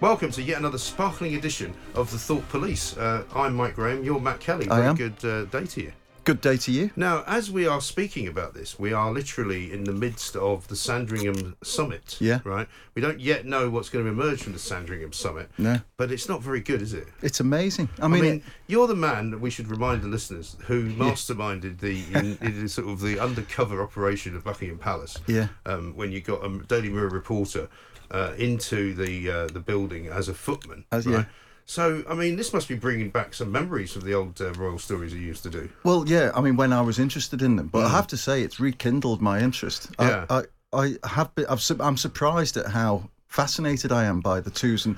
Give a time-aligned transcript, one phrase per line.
[0.00, 2.96] Welcome to yet another sparkling edition of the Thought Police.
[2.98, 4.04] Uh, I'm Mike Graham.
[4.04, 4.68] You're Matt Kelly.
[4.68, 4.94] I Very am.
[4.94, 5.92] good uh, day to you.
[6.24, 6.90] Good day to you.
[6.96, 10.76] Now, as we are speaking about this, we are literally in the midst of the
[10.76, 12.16] Sandringham Summit.
[12.20, 12.40] Yeah.
[12.44, 12.68] Right.
[12.94, 15.48] We don't yet know what's going to emerge from the Sandringham Summit.
[15.56, 15.80] No.
[15.96, 17.06] But it's not very good, is it?
[17.22, 17.88] It's amazing.
[18.00, 21.78] I I mean, mean, you're the man that we should remind the listeners who masterminded
[21.78, 25.16] the in, in sort of the undercover operation of Buckingham Palace.
[25.26, 25.48] Yeah.
[25.64, 27.68] Um, when you got a Daily Mirror reporter
[28.10, 30.84] uh, into the uh, the building as a footman.
[30.92, 31.24] As- yeah.
[31.68, 34.78] So I mean, this must be bringing back some memories of the old uh, royal
[34.78, 35.68] stories you used to do.
[35.82, 36.30] well, yeah.
[36.34, 39.20] I mean, when I was interested in them, but I have to say, it's rekindled
[39.20, 39.90] my interest.
[39.96, 40.08] Mm.
[40.08, 40.26] Yeah.
[40.30, 41.46] I, I, I have been.
[41.46, 44.96] I've, I'm surprised at how fascinated I am by the twos and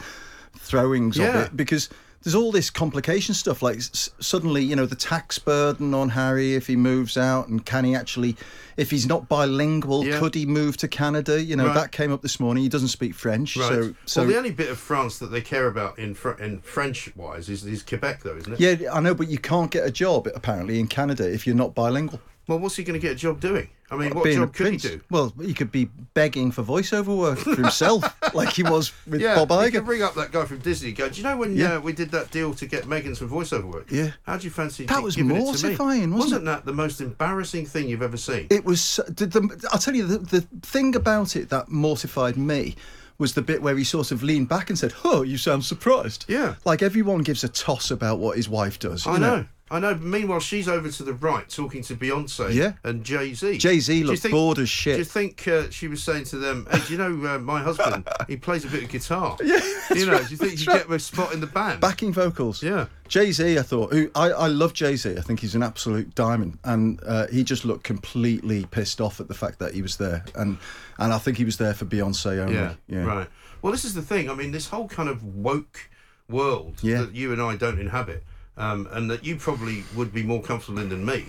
[0.58, 1.28] throwings Yeah.
[1.38, 1.88] of it because.
[2.22, 6.54] There's all this complication stuff, like s- suddenly, you know, the tax burden on Harry
[6.54, 8.36] if he moves out, and can he actually,
[8.76, 10.18] if he's not bilingual, Yeah.
[10.18, 11.40] could he move to Canada?
[11.42, 11.74] You know, Right.
[11.74, 12.64] that came up this morning.
[12.64, 13.68] He doesn't speak French, Right.
[13.68, 16.60] so so well, the only bit of France that they care about in fr- in
[16.60, 18.60] French wise is, is Quebec, though, isn't it?
[18.80, 21.74] Yeah, I know, but you can't get a job apparently in Canada if you're not
[21.74, 22.20] bilingual.
[22.48, 23.68] Well, what's he going to get a job doing?
[23.90, 25.00] I mean, what Being job could he do?
[25.10, 28.04] Well, he could be begging for voiceover work for himself,
[28.34, 29.84] like he was with Yeah, Bob you Iger.
[29.84, 30.92] bring up that guy from Disney.
[30.92, 31.74] Go, do you know when Yeah.
[31.76, 33.90] uh, we did that deal to get Meghan some voiceover work?
[33.90, 34.10] Yeah.
[34.24, 35.44] How do you fancy That was giving it to me?
[35.44, 36.44] mortifying, wasn't it?
[36.46, 38.46] that the most embarrassing thing you've ever seen?
[38.50, 39.00] It was.
[39.14, 42.74] Did the, I'll tell you the, the thing about it that mortified me
[43.18, 46.24] was the bit where he sort of leaned back and said, "Oh, you sound surprised."
[46.28, 46.54] Yeah.
[46.64, 49.06] like everyone gives a toss about what his wife does.
[49.06, 49.46] I you know.
[49.70, 49.94] I know.
[49.94, 52.72] Meanwhile, she's over to the right talking to Beyonce Yeah.
[52.84, 53.58] and Jay Z.
[53.58, 54.94] Jay-Z looked bored as shit.
[54.94, 57.60] Do you think uh, she was saying to them, "Hey, do you know uh, my
[57.62, 58.08] husband?
[58.26, 59.36] He plays a bit of guitar.
[59.42, 59.60] Yeah,
[59.94, 60.18] you know.
[60.22, 60.86] do you think you right.
[60.86, 61.80] get a spot in the band?
[61.80, 62.62] Backing vocals.
[62.62, 62.86] Yeah.
[63.08, 65.16] Jay Z, I thought, who I, I love Jay Z.
[65.16, 69.28] I think he's an absolute diamond, and uh, he just looked completely pissed off at
[69.28, 70.58] the fact that he was there, and
[70.98, 72.54] and I think he was there for Beyonce only.
[72.88, 73.28] Yeah, right.
[73.62, 74.30] Well, this is the thing.
[74.30, 75.88] I mean, this whole kind of woke
[76.28, 77.00] world Yeah.
[77.02, 78.22] that you and I don't inhabit,
[78.58, 81.24] um, and that you probably would be more comfortable in than me.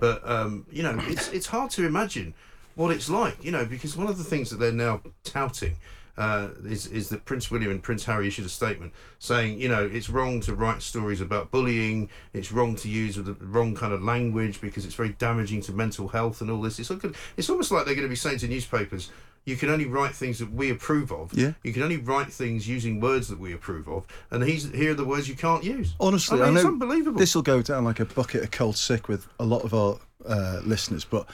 [0.00, 2.34] But um, you know, it's it's hard to imagine
[2.74, 3.42] what it's like.
[3.42, 5.76] You know, because one of the things that they're now touting.
[6.18, 9.88] Uh, is is that Prince William and Prince Harry issued a statement saying, you know,
[9.90, 12.10] it's wrong to write stories about bullying.
[12.34, 16.08] It's wrong to use the wrong kind of language because it's very damaging to mental
[16.08, 16.78] health and all this.
[16.78, 16.90] It's
[17.36, 19.10] it's almost like they're going to be saying to newspapers,
[19.44, 21.36] you can only write things that we approve of.
[21.36, 21.52] Yeah.
[21.62, 24.94] You can only write things using words that we approve of, and he's, here are
[24.94, 25.94] the words you can't use.
[25.98, 27.18] Honestly, I, I, know it's unbelievable.
[27.18, 29.98] this will go down like a bucket of cold sick with a lot of our
[30.26, 31.26] uh, listeners, but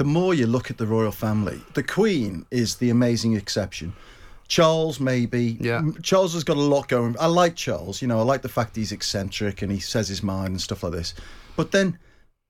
[0.00, 3.92] the more you look at the royal family, the Queen is the amazing exception.
[4.48, 5.58] Charles, maybe.
[5.60, 5.82] Yeah.
[6.02, 7.16] Charles has got a lot going.
[7.20, 8.00] I like Charles.
[8.00, 10.82] You know, I like the fact he's eccentric and he says his mind and stuff
[10.84, 11.12] like this.
[11.54, 11.98] But then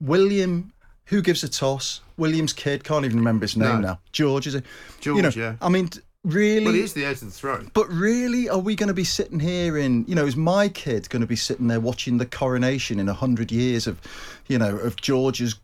[0.01, 0.71] William,
[1.07, 1.99] who gives a toss?
[2.15, 3.87] William's kid can't even remember his name No.
[3.89, 3.99] now.
[4.13, 4.63] George is it?
[5.03, 5.55] you George, know, yeah.
[5.61, 5.89] I mean,
[6.23, 6.63] really.
[6.63, 7.69] well, he is the heir to the throne.
[7.73, 11.09] But really, are we going to be sitting here in, you know, is my kid
[11.09, 13.99] going to be sitting there watching the coronation in a hundred years of,
[14.47, 15.55] you know, of George's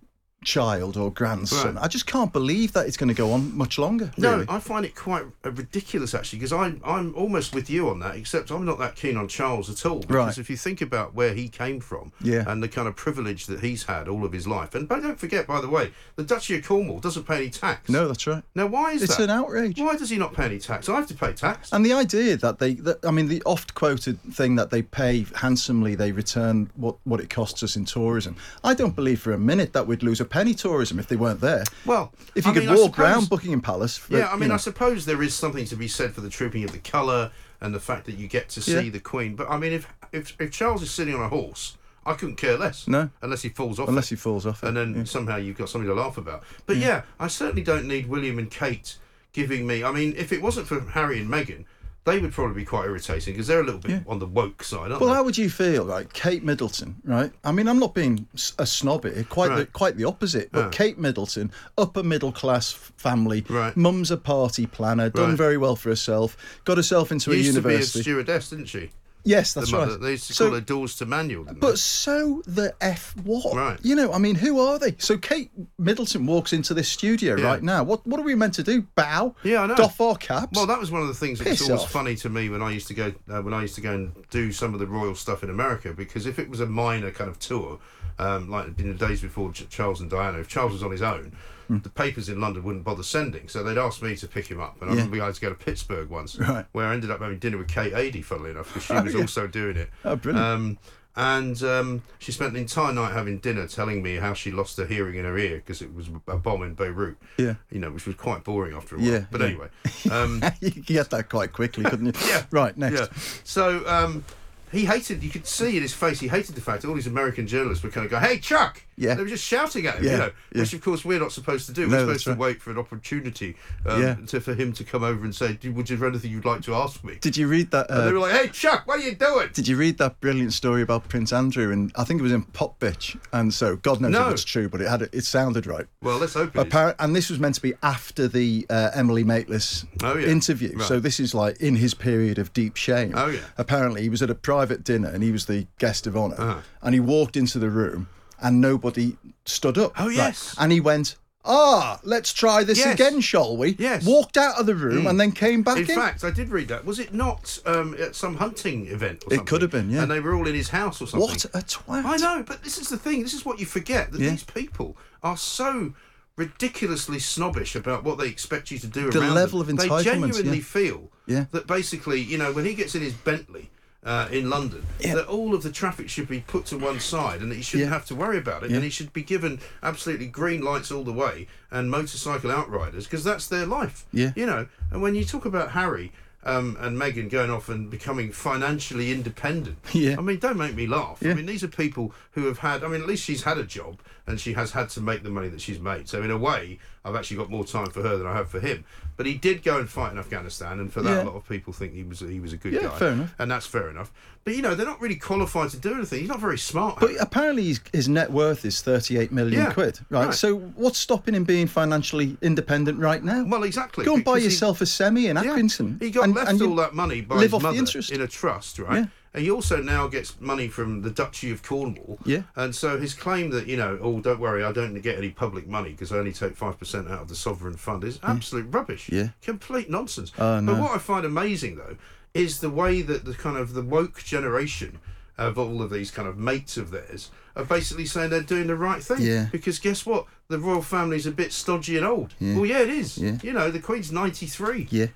[0.47, 1.75] child or grandson?
[1.75, 1.83] Right.
[1.83, 4.11] I just can't believe that it's going to go on much longer.
[4.17, 4.45] No, really.
[4.47, 8.15] I find it quite uh, ridiculous actually, because I'm I'm almost with you on that.
[8.15, 9.99] Except I'm not that keen on Charles at all.
[9.99, 10.37] Because Right.
[10.37, 12.45] if you think about where he came from, Yeah.
[12.47, 15.19] and the kind of privilege that he's had all of his life, and but don't
[15.19, 17.89] forget, by the way, the Duchy of Cornwall doesn't pay any tax.
[17.89, 18.43] no, that's right.
[18.55, 19.23] Now, why is It's that?
[19.25, 19.77] an outrage.
[19.79, 20.87] Why does he not pay any tax?
[20.87, 21.71] I have to pay tax.
[21.73, 25.25] And the idea that they, that, I mean, the oft quoted thing that they pay
[25.35, 28.35] handsomely, they return what, what it costs us in tourism.
[28.63, 31.41] I don't believe for a minute that we'd lose a penny tourism if they weren't
[31.41, 31.63] there.
[31.85, 34.39] Well, if you I could mean, walk suppose- around Buckingham Palace, for, Yeah, I you
[34.41, 36.77] mean, know, I suppose there is something to be said for the trooping of the
[36.79, 38.89] colour and the fact that you get to see Yeah.
[38.91, 39.35] the Queen.
[39.35, 41.75] But I mean, if, if if Charles is sitting on a horse,
[42.05, 42.87] I couldn't care less.
[42.87, 43.09] No.
[43.21, 43.89] unless he falls off.
[43.89, 44.09] unless it.
[44.11, 45.03] he falls off, it, and then yeah.
[45.05, 46.43] somehow you've got something to laugh about.
[46.67, 48.97] But yeah, I certainly don't need William and Kate
[49.33, 49.83] giving me.
[49.83, 51.65] I mean, if it wasn't for Harry and Meghan,
[52.07, 54.89] they would probably be quite irritating because they're a little bit on the woke side,
[54.91, 55.15] aren't Well, they?
[55.17, 56.11] how would you feel, right?
[56.13, 57.31] Kate Middleton, right?
[57.43, 58.25] I mean, I'm not being
[58.57, 60.49] a snob here, quite the quite the opposite.
[60.51, 63.75] But Kate Middleton, upper middle class family, Right.
[63.77, 65.37] mum's a party planner, done Right.
[65.37, 68.01] very well for herself, got herself into a used to be a university.
[68.01, 68.91] stewardess, didn't she?
[69.27, 69.91] Yes, The that's mother.
[69.91, 70.01] right.
[70.01, 71.43] They used to So- call her doors to manual.
[71.43, 71.75] Didn't But they?
[71.77, 73.55] so the F what?
[73.55, 73.79] Right.
[73.83, 74.95] You know, I mean, who are they?
[74.97, 77.45] So Kate Middleton walks into this studio Yeah.
[77.45, 77.83] right now.
[77.83, 78.83] What what are we meant to do?
[78.95, 79.35] Bow?
[79.43, 79.75] Yeah, I know.
[79.75, 80.55] Doff our caps?
[80.55, 81.91] Well, that was one of the things that was always off.
[81.91, 84.11] funny to me when I used to go uh, when I used to go and
[84.29, 87.29] do some of the royal stuff in America because if it was a minor kind
[87.29, 87.79] of tour,
[88.19, 91.33] um, like in the days before Charles and Diana, if Charles was on his own,
[91.67, 91.77] Hmm.
[91.79, 94.81] the papers in London wouldn't bother sending, so they'd ask me to pick him up.
[94.81, 94.99] And I Yeah.
[95.03, 96.65] remember I had to go to Pittsburgh once, Right.
[96.71, 99.47] where I ended up having dinner with Kate Adie, funnily enough, because she was also
[99.47, 99.89] doing it.
[100.05, 100.45] Oh, brilliant.
[100.45, 100.77] Um,
[101.15, 104.85] and um, she spent the entire night having dinner, telling me how she lost her
[104.85, 107.17] hearing in her ear because it was a bomb in Beirut.
[107.37, 107.55] Yeah.
[107.71, 109.07] you know, which was quite boring after a while.
[109.09, 109.47] Yeah, but yeah.
[109.47, 109.67] anyway,
[110.11, 112.13] um, you could get that quite quickly, couldn't you?
[112.27, 112.43] yeah.
[112.51, 112.99] Right, next.
[112.99, 113.07] Yeah.
[113.43, 114.25] So um,
[114.71, 115.23] he hated.
[115.23, 116.19] You could see in his face.
[116.19, 118.83] He hated the fact that all these American journalists were kind of go, "Hey, Chuck!"
[118.97, 119.13] Yeah.
[119.13, 120.05] They were just shouting at him.
[120.05, 120.61] Yeah, You know, yeah.
[120.61, 121.83] which of course we're not supposed to do.
[121.83, 122.39] We're that's supposed to right.
[122.39, 123.55] wait for an opportunity
[123.85, 124.15] um, Yeah.
[124.27, 126.61] to, for him to come over and say, "Do- "Would you have anything you'd like
[126.63, 127.89] to ask me?" Did you read that?
[127.91, 130.19] and they Uh, were like, "Hey, Chuck, what are you doing?" did you read that
[130.19, 131.71] brilliant story about Prince Andrew?
[131.71, 133.17] And I think it was in Popbitch.
[133.31, 134.27] And so God knows No.
[134.27, 135.85] if it's true, but it had it sounded right.
[136.01, 136.53] well, let's hope.
[136.53, 140.27] Appar- and this was meant to be after the uh, Emily Maitlis Oh, yeah.
[140.27, 140.75] interview.
[140.75, 140.87] Right.
[140.87, 143.13] So this is like in his period of deep shame.
[143.15, 143.41] Oh, yeah.
[143.59, 146.61] Apparently, he was at a private dinner and he was the guest of honor Uh-huh.
[146.81, 148.07] And he walked into the room
[148.41, 149.93] and nobody stood up.
[149.99, 150.55] Oh, yes.
[150.59, 151.15] And he went,
[151.49, 152.93] Ah, let's try this Yes.
[152.95, 153.77] again, shall we?
[153.79, 154.03] Yes.
[154.03, 154.07] Mm.
[154.07, 155.95] Walked out of the room and then came back In in.
[155.95, 156.83] fact, I did read that.
[156.83, 160.01] Was it not um, at some hunting event or It could have been, yeah.
[160.01, 161.21] And they were all in his house or something.
[161.29, 162.03] what a twat.
[162.03, 163.23] I know, but this is the thing.
[163.23, 164.31] This is what you forget that Yeah.
[164.31, 165.93] these people are so
[166.35, 169.77] ridiculously snobbish about what they expect you to do around The level them.
[169.79, 170.63] of They genuinely yeah.
[170.63, 171.45] feel Yeah.
[171.51, 173.69] that basically, you know, when he gets in his Bentley.
[174.07, 175.15] Uh, in London, Yeah.
[175.15, 177.89] that all of the traffic should be put to one side and that he shouldn't
[177.89, 177.93] Yeah.
[177.93, 178.77] have to worry about it, Yeah.
[178.77, 183.25] and he should be given absolutely green lights all the way and motorcycle outriders because
[183.25, 184.05] that's their life.
[184.13, 184.31] Yeah.
[184.33, 184.67] you know.
[184.91, 186.13] And when you talk about Harry
[186.45, 190.15] um, and Meghan going off and becoming financially independent, Yeah.
[190.17, 191.17] I mean, don't make me laugh.
[191.21, 192.85] I mean, these are people who have had.
[192.85, 195.29] I mean, at least she's had a job and she has had to make the
[195.29, 196.07] money that she's made.
[196.09, 198.59] So in a way, I've actually got more time for her than I have for
[198.59, 198.83] him.
[199.15, 201.23] But he did go and fight in Afghanistan, and for that, Yeah.
[201.23, 202.99] a lot of people think he was he was a good Yeah, guy.
[202.99, 203.33] fair enough.
[203.39, 204.11] And that's fair enough.
[204.43, 206.19] But you know, they're not really qualified to do anything.
[206.19, 206.99] He's not very smart.
[206.99, 210.25] But apparently his, his net worth is 38 million Yeah, quid, right?
[210.27, 210.33] right.
[210.33, 213.43] So what's stopping him being financially independent right now?
[213.45, 214.05] well, exactly.
[214.05, 215.43] Go and buy because he- yourself a semi in Yeah.
[215.51, 215.97] Atkinson.
[215.99, 218.11] He got and- left and all that money by live his off the mother interest.
[218.11, 219.07] in a trust, right?
[219.35, 222.19] He also now gets money from the Duchy of Cornwall.
[222.25, 222.43] Yeah.
[222.55, 225.67] And so his claim that, you know, oh, don't worry, I don't get any public
[225.67, 228.29] money because I only take 5% out of the sovereign fund is mm.
[228.29, 229.09] absolute rubbish.
[229.09, 229.29] Yeah.
[229.41, 230.31] Complete nonsense.
[230.39, 230.73] Oh, no.
[230.73, 231.97] But what I find amazing, though,
[232.33, 234.99] is the way that the kind of the woke generation
[235.37, 238.75] of all of these kind of mates of theirs are basically saying they're doing the
[238.75, 239.21] right thing.
[239.21, 239.47] Yeah.
[239.51, 240.25] Because guess what?
[240.47, 242.33] The royal family's a bit stodgy and old.
[242.39, 242.55] Yeah.
[242.55, 243.17] Well, yeah, it is.
[243.17, 243.37] Yeah.
[243.43, 244.87] You know, the Queen's 93.
[244.89, 245.07] Yeah.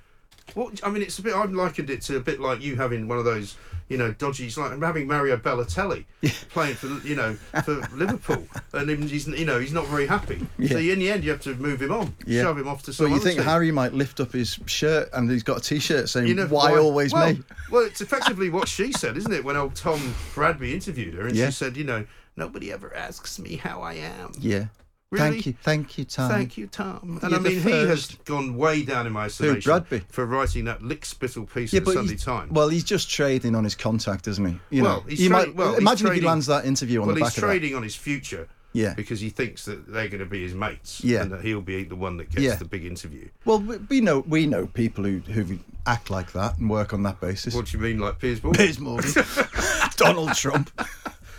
[0.54, 1.34] What I mean, it's a bit.
[1.34, 3.56] I've likened it to a bit like you having one of those,
[3.88, 4.46] you know, dodgy.
[4.46, 6.04] It's like having Mario Balotelli
[6.50, 10.38] playing for, you know, for Liverpool, and him, he's, you know, he's not very happy.
[10.68, 12.42] So in the end, you have to move him on, Yeah.
[12.42, 13.46] shove him off to So some you other think team.
[13.48, 16.76] Harry might lift up his shirt and he's got a T-shirt saying You know, "Why,
[16.76, 17.40] always well, me"?
[17.70, 19.44] Well, it's effectively what she said, isn't it?
[19.44, 21.46] When old Tom Bradby interviewed her, and Yeah.
[21.46, 22.04] she said, you know,
[22.36, 24.32] nobody ever asks me how I am.
[24.38, 24.66] Yeah.
[25.12, 25.30] Really?
[25.42, 26.30] Thank you, thank you, Tom.
[26.30, 27.20] Thank you, Tom.
[27.22, 30.82] And You're I mean, he has gone way down in my estimation for writing that
[30.82, 32.50] lick-spittle piece Yeah, in the Sunday Times.
[32.50, 34.58] well, he's just trading on his contact, isn't he?
[34.76, 37.08] You Well, know, he's he tra- might well, imagine if he lands that interview on
[37.08, 38.48] well, the back of Well, he's trading on his future.
[38.74, 38.94] Yeah.
[38.94, 41.04] Because he thinks that they're going to be his mates.
[41.04, 41.20] Yeah.
[41.20, 42.54] And that he'll be the one that gets Yeah.
[42.54, 43.28] the big interview.
[43.44, 47.02] Well, we, we know we know people who who act like that and work on
[47.02, 47.54] that basis.
[47.54, 48.58] What do you mean, like Piers Morgan?
[48.64, 49.12] Piers Morgan,
[49.96, 50.70] Donald Trump.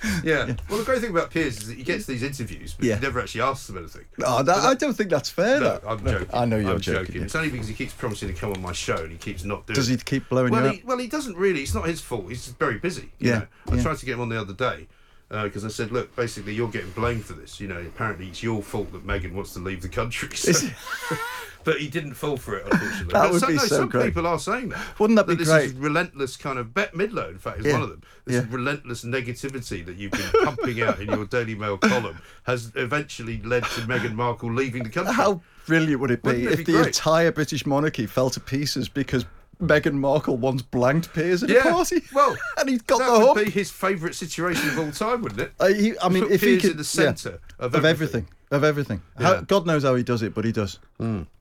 [0.23, 0.53] yeah.
[0.69, 2.95] Well, the great thing about Piers is that he gets these interviews, but Yeah.
[2.95, 4.05] he never actually asks them anything.
[4.25, 5.59] Oh, that, I don't think that's fair.
[5.59, 5.81] No, that.
[5.87, 6.27] I'm joking.
[6.33, 7.15] I know you're I'm joking.
[7.15, 7.21] yeah.
[7.23, 9.65] It's only because he keeps promising to come on my show and he keeps not
[9.67, 10.85] doing Does he keep blowing well, you he, up?
[10.85, 11.61] well, he doesn't really.
[11.61, 12.27] It's not his fault.
[12.29, 13.11] He's very busy.
[13.19, 13.77] you Yeah, know.
[13.77, 14.87] I tried to get him on the other day,
[15.33, 17.59] Uh, because I said, look, basically, you're getting blamed for this.
[17.59, 20.29] You know, apparently it's your fault that Meghan wants to leave the country.
[20.37, 20.67] So-
[21.63, 23.05] but he didn't fall for it, unfortunately.
[23.05, 24.05] That But would some, be no, so some great.
[24.07, 24.99] people are saying that.
[24.99, 25.65] Wouldn't that be this great?
[25.67, 27.71] is relentless kind of Bette Midler, in fact, is Yeah.
[27.73, 28.01] one of them.
[28.25, 28.45] This Yeah.
[28.51, 33.63] relentless negativity that you've been pumping out in your Daily Mail column has eventually led
[33.63, 35.13] to Meghan Markle leaving the country.
[35.15, 36.87] How brilliant would it be Wouldn't it if be the great?
[36.87, 39.25] entire British monarchy fell to pieces because
[39.61, 41.67] Meghan Markle once blanked Piers at yeah.
[41.67, 42.01] a party?
[42.13, 45.41] Well, and he's got that the would be his favourite situation of all time, wouldn't
[45.41, 45.53] it?
[45.59, 48.25] Uh, he, I mean, Put if he Piers could, in the centre of of everything.
[48.25, 49.01] everything, of everything.
[49.17, 50.79] How, God knows how he does it, but he does.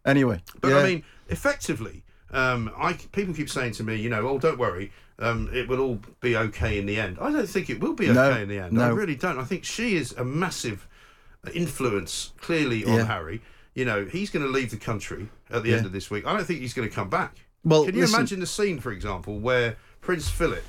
[0.05, 0.79] Anyway, But yeah.
[0.79, 2.03] I mean, effectively,
[2.33, 5.81] um, I people keep saying to me, you know, oh, don't worry, um, it will
[5.81, 7.19] all be okay in the end.
[7.21, 8.81] I don't think it will be okay No, in the end.
[8.81, 9.39] I really don't.
[9.39, 10.87] I think she is a massive
[11.55, 13.05] influence, clearly, on Yeah.
[13.07, 13.43] Harry.
[13.75, 15.77] You know, he's going to leave the country at the Yeah.
[15.79, 16.27] end of this week.
[16.27, 17.37] I don't think he's going to come back.
[17.65, 20.65] Well, can you listen- imagine the scene, for example, where Prince Philip,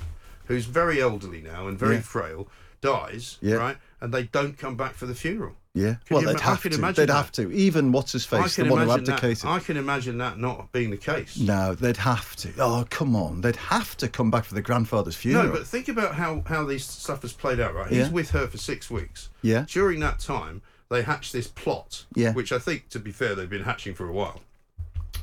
[0.46, 2.02] who's very elderly now and very Yeah.
[2.02, 2.48] frail,
[2.82, 3.56] dies, Yeah.
[3.56, 5.56] right, and they don't come back for the funeral?
[5.74, 5.96] yeah.
[6.12, 6.74] Well, they'd ima- have to.
[6.74, 7.52] imagine They'd have to.
[7.52, 9.14] Even what's his face, the one who imagine that.
[9.14, 9.46] abdicated.
[9.46, 11.38] I can imagine that not being the case.
[11.38, 12.52] No, they'd have to.
[12.60, 13.42] Oh, come on.
[13.42, 15.46] They'd have to come back for the grandfather's funeral.
[15.48, 17.74] No, but think about how how this stuff has played out.
[17.74, 18.04] Right, Yeah.
[18.04, 19.30] he's with her for six weeks.
[19.42, 19.66] Yeah.
[19.68, 22.06] During that time, they hatched this plot.
[22.14, 22.34] Yeah.
[22.34, 24.42] Which I think, to be fair, they've been hatching for a while.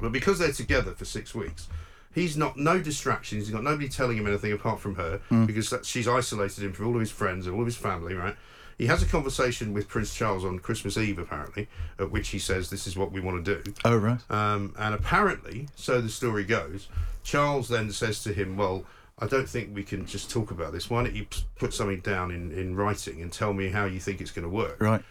[0.01, 1.69] But because they're together for six weeks,
[2.15, 3.47] he's not no distractions.
[3.47, 5.47] He's got nobody telling him anything apart from her Hmm.
[5.47, 8.15] because that, she's isolated him from all of his friends and all of his family.
[8.15, 8.37] Right.
[8.79, 12.71] He has a conversation with Prince Charles on Christmas Eve, apparently, at which he says,
[12.71, 14.21] "This is what we want to do." oh, right.
[14.31, 16.89] Um, and apparently, so the story goes,
[17.23, 18.85] Charles then says to him, Well,
[19.19, 20.89] I don't think we can just talk about this.
[20.89, 21.27] Why don't you
[21.59, 24.49] put something down in, in writing and tell me how you think it's going to
[24.49, 24.79] work?
[24.81, 25.03] Right.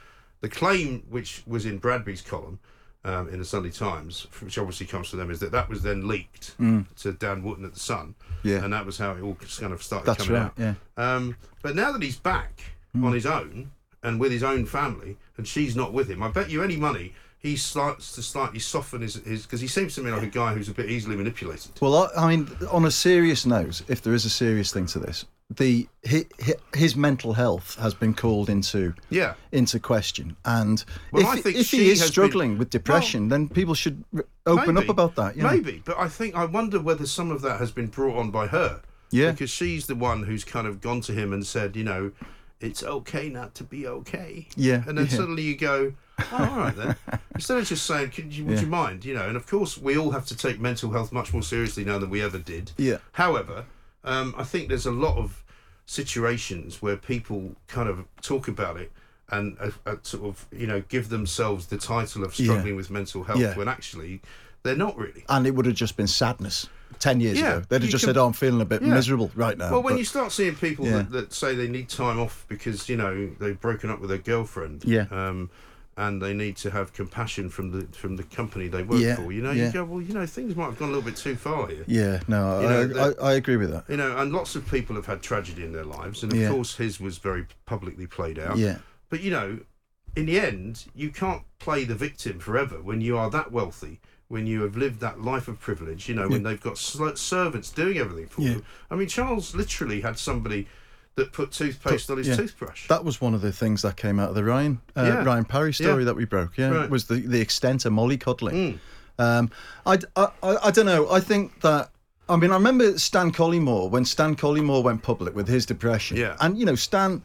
[0.42, 2.58] The claim, which was in Bradby's column
[3.06, 6.08] um, in the Sunday Times, which obviously comes from them, is that that was then
[6.08, 8.16] leaked to Dan Wootton at the Sun.
[8.20, 8.36] Mm.
[8.44, 8.64] Yeah.
[8.64, 10.54] And that was how it all kind of started That's coming right, out.
[10.58, 10.74] yeah.
[10.98, 12.62] Um, but now that he's back
[12.98, 13.06] Mm.
[13.06, 13.70] on his own
[14.02, 17.14] and with his own family, and she's not with him, I bet you any money
[17.38, 20.54] he starts to slightly soften his his because he seems to me like a guy
[20.56, 21.72] who's a bit easily manipulated.
[21.80, 25.00] Well, I, I mean, on a serious note, if there is a serious thing to
[25.00, 26.26] this, the his,
[26.76, 29.34] his mental health has been called into Yeah.
[29.52, 33.74] into question, and Well, if, if she he is struggling been- with depression, then people
[33.74, 34.04] should
[34.46, 34.86] open Maybe.
[34.88, 35.36] up about that.
[35.36, 35.50] You know?
[35.52, 38.48] Maybe, but I think I wonder whether some of that has been brought on by
[38.48, 38.82] her.
[39.12, 39.32] Yeah.
[39.32, 42.12] Because she's the one who's kind of gone to him and said, you know,
[42.60, 44.48] it's okay not to be okay.
[44.56, 45.12] Yeah, And then yeah.
[45.18, 45.94] suddenly you go,
[46.32, 46.96] oh, all right then.
[47.34, 48.62] Instead of just saying, Can you, would Yeah.
[48.62, 49.04] you mind?
[49.06, 51.84] You know, and of course we all have to take mental health much more seriously
[51.84, 52.72] now than we ever did.
[52.78, 52.98] Yeah.
[53.14, 53.66] However,
[54.04, 55.44] um, I think there's a lot of
[55.86, 58.92] situations where people kind of talk about it
[59.32, 62.46] and uh, uh, sort of, you know, give themselves the title of Yeah.
[62.54, 63.56] struggling with mental health Yeah.
[63.56, 64.22] when actually
[64.64, 65.24] they're not really.
[65.30, 66.68] And it would have just been sadness
[67.00, 67.66] ten years Yeah, ago.
[67.70, 68.90] They'd have just can- said, "Oh, I'm feeling a bit Yeah.
[68.94, 70.98] miserable right now." Well, when but- you start seeing people Yeah.
[70.98, 74.20] that, that say they need time off because you know they've broken up with their
[74.20, 75.06] girlfriend, Yeah.
[75.12, 75.50] um,
[76.00, 79.32] and they need to have compassion from the from the company they work Yeah, for,
[79.32, 79.68] you know, yeah.
[79.68, 81.84] you go, well, you know, things might have gone a little bit too far here.
[81.88, 83.84] yeah, no, You I, know, I, I agree with that.
[83.90, 86.50] You know, and lots of people have had tragedy in their lives, and of Yeah.
[86.50, 88.58] course his was very publicly played out.
[88.58, 88.78] Yeah,
[89.10, 89.60] But you know,
[90.16, 94.48] in the end, you can't play the victim forever when you are that wealthy, when
[94.48, 96.08] you have lived that life of privilege.
[96.08, 98.64] You know, when they've got servants doing everything for them.
[98.90, 100.68] I mean, Charles literally had somebody
[101.20, 102.36] that put toothpaste on his yeah.
[102.36, 102.88] toothbrush.
[102.88, 105.24] That was one of the things that came out of the Ryan uh, Yeah.
[105.24, 106.06] Ryan Parry story Yeah.
[106.06, 106.58] that we broke.
[106.58, 106.88] Yeah, Right.
[106.88, 106.90] Mm.
[106.90, 108.80] was the the extent of mollycoddling.
[109.20, 109.52] Um,
[109.86, 111.10] I, I, I, don't know.
[111.12, 111.92] I think that.
[112.30, 116.16] I mean, I remember Stan Collymore when Stan Collymore went public with his depression.
[116.18, 116.36] Yeah.
[116.40, 117.22] and you know, Stan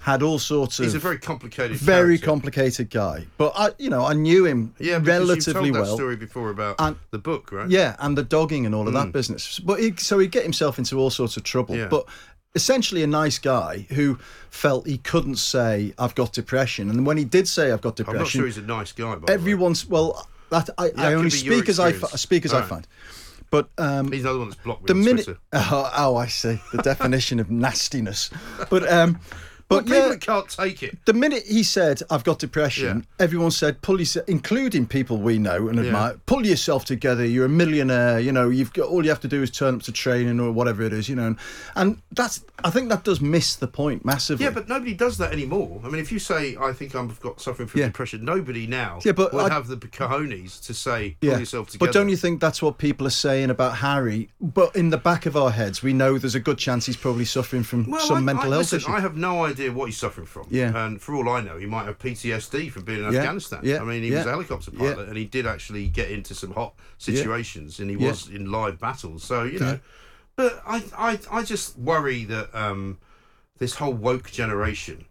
[0.00, 2.26] had all sorts of He's a very complicated, very character.
[2.26, 3.26] complicated guy.
[3.36, 5.94] But I, you know, I knew him Yeah, relatively you've told that well.
[5.94, 7.68] story before about And- the book, right?
[7.68, 9.04] Yeah, and the dogging and all of Mm.
[9.04, 9.58] that business.
[9.58, 11.76] But he, so he'd get himself into all sorts of trouble.
[11.76, 11.88] Yeah.
[11.88, 12.06] But
[12.54, 14.18] essentially, a nice guy who
[14.50, 18.16] felt he couldn't say I've got depression, and when he did say I've got depression,
[18.18, 19.14] I'm not sure he's a nice guy.
[19.16, 20.26] By everyone's well.
[20.50, 22.86] That I, I only speak as I speak as I find.
[23.50, 27.40] But um, He's another one that's blocked the minute, oh, oh, I see the definition
[27.40, 28.30] of nastiness.
[28.68, 29.18] But um,
[29.70, 30.98] Well, but people yeah, can't take it.
[31.04, 35.68] the minute he said, "I've got depression," everyone said, "Pull yourself," including people we know
[35.68, 36.16] and admire.
[36.26, 37.24] Pull yourself together.
[37.24, 38.18] You're a millionaire.
[38.18, 40.50] You know, you've got all you have to do is turn up to training or
[40.50, 41.08] whatever it is.
[41.08, 41.38] You know, and,
[41.76, 42.44] and that's.
[42.62, 44.44] I think that does miss the point massively.
[44.44, 45.80] Yeah, but nobody does that anymore.
[45.82, 47.86] I mean, if you say, I think I've got suffering from Yeah.
[47.86, 51.86] depression, nobody now Yeah, but will I- have the cojones to say, pull yourself together.
[51.86, 54.28] But don't you think that's what people are saying about Harry?
[54.40, 57.24] But in the back of our heads, we know there's a good chance he's probably
[57.24, 58.90] suffering from Well, some I, mental I, health listen, issue.
[58.92, 60.46] I have no idea what he's suffering from.
[60.50, 60.74] Yeah.
[60.86, 63.60] And for all I know, he might have PTSD from being in Yeah, Afghanistan.
[63.62, 64.78] yeah, I mean, he was yeah, a helicopter yeah.
[64.94, 68.08] pilot and he did actually get into some hot situations and he Yeah.
[68.08, 69.22] was in live battles.
[69.24, 69.78] So, you know.
[70.36, 72.98] But I, I, I just worry that um,
[73.58, 75.04] this whole woke generation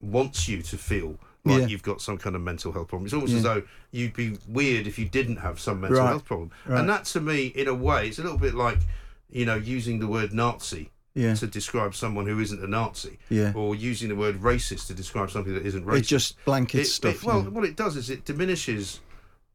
[0.00, 1.66] wants you to feel like Yeah.
[1.66, 3.06] you've got some kind of mental health problem.
[3.06, 6.08] It's almost as though you'd be weird if you didn't have some mental Right.
[6.08, 6.50] health problem.
[6.66, 6.80] Right.
[6.80, 8.78] And that, to me, in a way, it's a little bit like,
[9.30, 11.34] you know, using the word Nazi Yeah.
[11.34, 13.52] to describe someone who isn't a Nazi, Yeah.
[13.54, 15.98] or using the word racist to describe something that isn't racist.
[15.98, 17.14] It just blankets It- stuff.
[17.16, 17.48] it- well, yeah.
[17.48, 19.00] what it does is it diminishes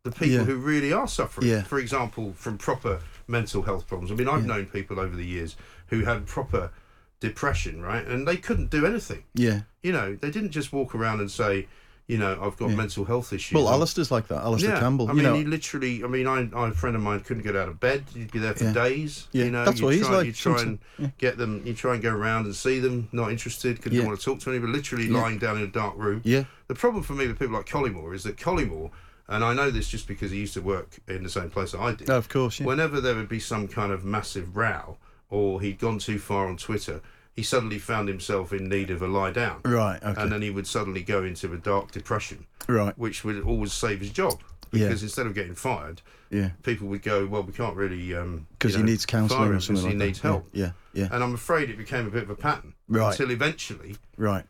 [0.03, 0.43] the people Yeah.
[0.45, 1.47] who really are suffering.
[1.47, 1.61] Yeah.
[1.61, 4.11] For example, from proper mental health problems.
[4.11, 5.55] I mean, I've known people over the years
[5.87, 6.71] who had proper
[7.19, 9.23] depression, right, and they couldn't do anything.
[9.35, 9.61] yeah.
[9.83, 11.67] You know, they didn't just walk around and say,
[12.07, 12.75] you know, I've got Yeah.
[12.75, 13.55] mental health issues.
[13.55, 14.41] Well, Alastair's like that.
[14.43, 15.09] Alastair yeah, Campbell.
[15.09, 16.03] I mean, know, he literally.
[16.03, 18.03] I mean, I, I, a friend of mine couldn't get out of bed.
[18.13, 18.73] You'd be there for Yeah.
[18.73, 19.27] days.
[19.31, 20.79] Yeah, you know, that's you what he's try, like You try and
[21.17, 21.61] get them.
[21.65, 23.07] You try and go around and see them.
[23.11, 23.77] Not interested.
[23.77, 24.73] Because you want to talk to anybody.
[24.73, 26.21] Literally lying down in a dark room.
[26.23, 26.43] Yeah.
[26.67, 28.91] The problem for me with people like Collymore is that Collymore,
[29.27, 31.79] and I know this just because he used to work in the same place that
[31.79, 32.09] I did.
[32.09, 32.59] Oh, of course.
[32.59, 32.65] Yeah.
[32.65, 34.97] Whenever there would be some kind of massive row,
[35.29, 36.99] or he'd gone too far on Twitter,
[37.35, 39.61] he suddenly found himself in need of a lie down.
[39.63, 40.21] Right, okay.
[40.21, 42.97] And then he would suddenly go into a dark depression Right.
[42.97, 44.87] which would always save his job Yeah.
[44.87, 46.51] because instead of getting fired, Yeah.
[46.63, 49.51] people would go, "Well, we can't really um, Because you he know, needs fire counselling
[49.53, 50.05] or something like he that.
[50.05, 50.71] needs help." Yeah.
[50.93, 51.07] Yeah.
[51.11, 53.11] And I'm afraid it became a bit of a pattern Right.
[53.11, 54.45] until eventually Right.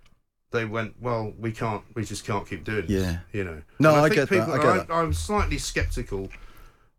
[0.52, 3.20] they went, "Well, we can't, we just can't keep doing this." Yeah.
[3.32, 3.62] you know.
[3.80, 4.92] No, I think get that, people, I get I, that.
[4.92, 6.30] I'm slightly sceptical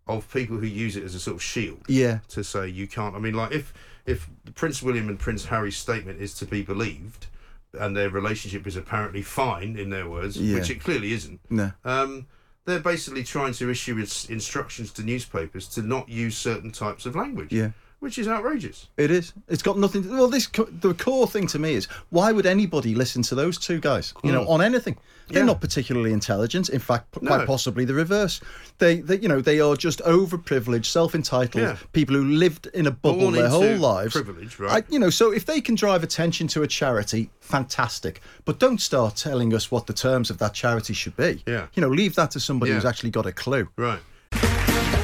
[0.07, 2.21] of people who use it as a sort of shield Yeah.
[2.29, 3.15] to say you can't.
[3.15, 3.73] I mean, like if
[4.07, 7.27] if Prince William and Prince Harry's statement is to be believed,
[7.79, 10.59] and their relationship is apparently fine in their words, Yeah.
[10.59, 11.41] which it clearly isn't.
[11.51, 11.73] No.
[11.85, 12.27] Um,
[12.65, 13.97] they're basically trying to issue
[14.29, 17.53] instructions to newspapers to not use certain types of language.
[17.53, 17.71] Yeah.
[18.03, 18.89] Which is outrageous.
[18.97, 19.33] It is.
[19.49, 20.03] It's got nothing.
[20.03, 20.49] To, well, this
[20.81, 24.13] the core thing to me is why would anybody listen to those two guys?
[24.25, 24.97] You know, on anything.
[25.29, 25.47] They're Hmm.
[25.49, 25.53] Yeah.
[25.53, 26.69] not particularly intelligent.
[26.69, 27.47] In fact, quite No.
[27.47, 28.41] possibly the reverse.
[28.79, 31.77] They, they, you know, they are just overprivileged, self-entitled Yeah.
[31.93, 34.15] people who lived in a bubble Born their whole lives.
[34.15, 34.83] privilege, right.
[34.83, 38.21] I, you know, so if they can drive attention to a charity, fantastic.
[38.45, 41.45] But don't start telling us what the terms of that charity should be.
[41.47, 41.67] Yeah.
[41.75, 42.77] You know, leave that to somebody Yeah.
[42.79, 43.69] who's actually got a clue.
[43.77, 44.01] Right.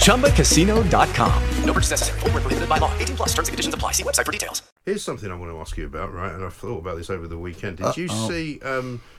[0.00, 1.42] ChumbaCasino.com.
[1.64, 2.20] No purchase necessary.
[2.20, 2.96] Void where prohibited by law.
[2.98, 3.92] 18 plus terms and conditions apply.
[3.92, 4.62] See website for details.
[4.84, 6.32] Here's something I want to ask you about, right?
[6.32, 7.76] And I've thought about this over the weekend.
[7.78, 8.54] Did you see?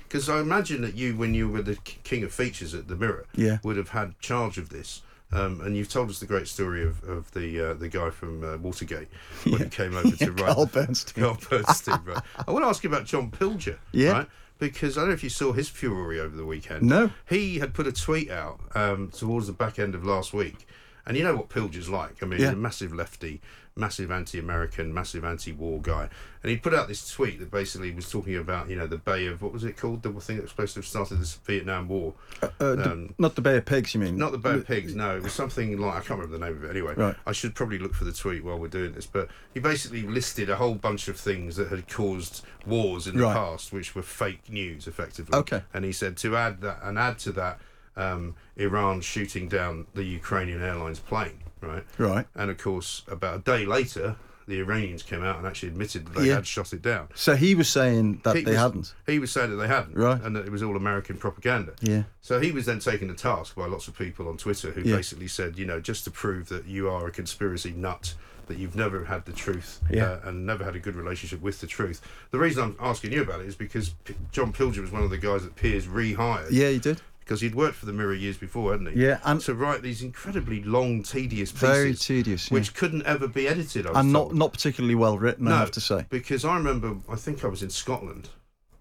[0.08, 3.26] Because I imagine that you, when you were the king of features at the Mirror,
[3.36, 3.58] Yeah.
[3.64, 5.02] would have had charge of this.
[5.32, 8.46] Um, and you've told us the great story of, of the uh, the guy from
[8.46, 9.10] uh, Watergate
[9.44, 10.54] when he came over to Yeah, write.
[10.56, 11.22] Carl Bernstein.
[11.22, 12.24] Carl Bernstein, right.
[12.48, 14.12] I want to ask you about John Pilger, Yeah.
[14.12, 14.28] right?
[14.60, 16.84] Because I don't know if you saw his fury over the weekend.
[16.84, 17.12] No.
[17.30, 20.68] He had put a tweet out um, towards the back end of last week.
[21.06, 22.22] And you know what Pilger's like.
[22.22, 22.48] I mean, Yeah.
[22.48, 23.40] he's a massive lefty,
[23.78, 26.10] massive anti-American, massive anti-war guy.
[26.44, 29.28] And he put out this tweet that basically was talking about, you know, the Bay
[29.28, 30.02] of what was it called?
[30.04, 32.14] The thing that was supposed to have started this Vietnam War.
[32.42, 34.18] Uh, d- Um, not the Bay of Pigs, you mean?
[34.18, 35.18] Not the Bay of Pigs, no.
[35.18, 36.94] It was something like I can't remember the name of it anyway.
[36.96, 37.16] Right.
[37.26, 39.06] I should probably look for the tweet while we're doing this.
[39.06, 43.24] But he basically listed a whole bunch of things that had caused wars in the
[43.24, 43.34] Right.
[43.36, 45.38] past, which were fake news, effectively.
[45.38, 45.64] Okay.
[45.74, 47.60] And he said to add that and add to that,
[47.96, 51.84] um, Iran shooting down the Ukrainian Airlines plane, right?
[51.98, 52.26] Right.
[52.36, 54.16] And of course, about a day later,
[54.48, 56.36] the Iranians came out and actually admitted that they Yeah.
[56.36, 57.10] had shot it down.
[57.16, 58.94] So he was saying that He they was- hadn't.
[59.06, 60.22] He was saying that they hadn't, Right.
[60.24, 61.74] and that it was all American propaganda.
[61.82, 62.04] Yeah.
[62.22, 64.96] So he was then taken to task by lots of people on Twitter who Yeah.
[64.96, 68.14] basically said, you know, just to prove that you are a conspiracy nut,
[68.48, 70.12] that you've never had the truth Yeah.
[70.12, 72.00] uh, and never had a good relationship with the truth.
[72.32, 75.10] The reason I'm asking you about it is because P- John Pilger was one of
[75.10, 76.48] the guys that Piers rehired.
[76.52, 77.02] Yeah, he did.
[77.28, 79.04] Because he'd worked for the Mirror years before, hadn't he?
[79.04, 82.54] Yeah, and- to write these incredibly long, tedious pieces, Very tedious, yeah.
[82.56, 83.86] which couldn't ever be edited.
[83.86, 84.36] I was And not told.
[84.36, 86.06] not particularly well written, no, I have to say.
[86.10, 88.30] Because I remember, I think I was in Scotland,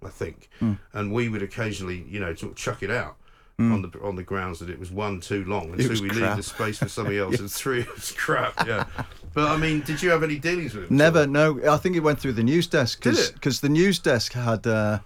[0.04, 0.74] I think, Hmm.
[0.92, 3.16] and we would occasionally, you know, sort of chuck it out.
[3.58, 6.10] On the on the grounds that it was one too long, and It two we
[6.10, 8.52] leave the space for somebody else, and three it was crap.
[8.66, 8.84] Yeah,
[9.32, 10.90] but I mean, did you have any dealings with it?
[10.90, 11.58] Never, no.
[11.66, 13.30] I think it went through the news desk Did it?
[13.32, 14.98] because the news desk had uh,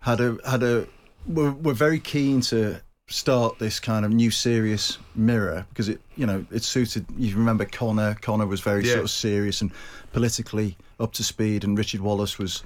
[0.00, 0.88] had a had a
[1.28, 6.26] were, were very keen to start this kind of new serious mirror because it you
[6.26, 7.06] know it suited.
[7.16, 8.16] You remember Connor?
[8.20, 8.94] Connor was very Yeah.
[8.94, 9.70] sort of serious and
[10.12, 12.62] politically up to speed, and Richard Wallace was.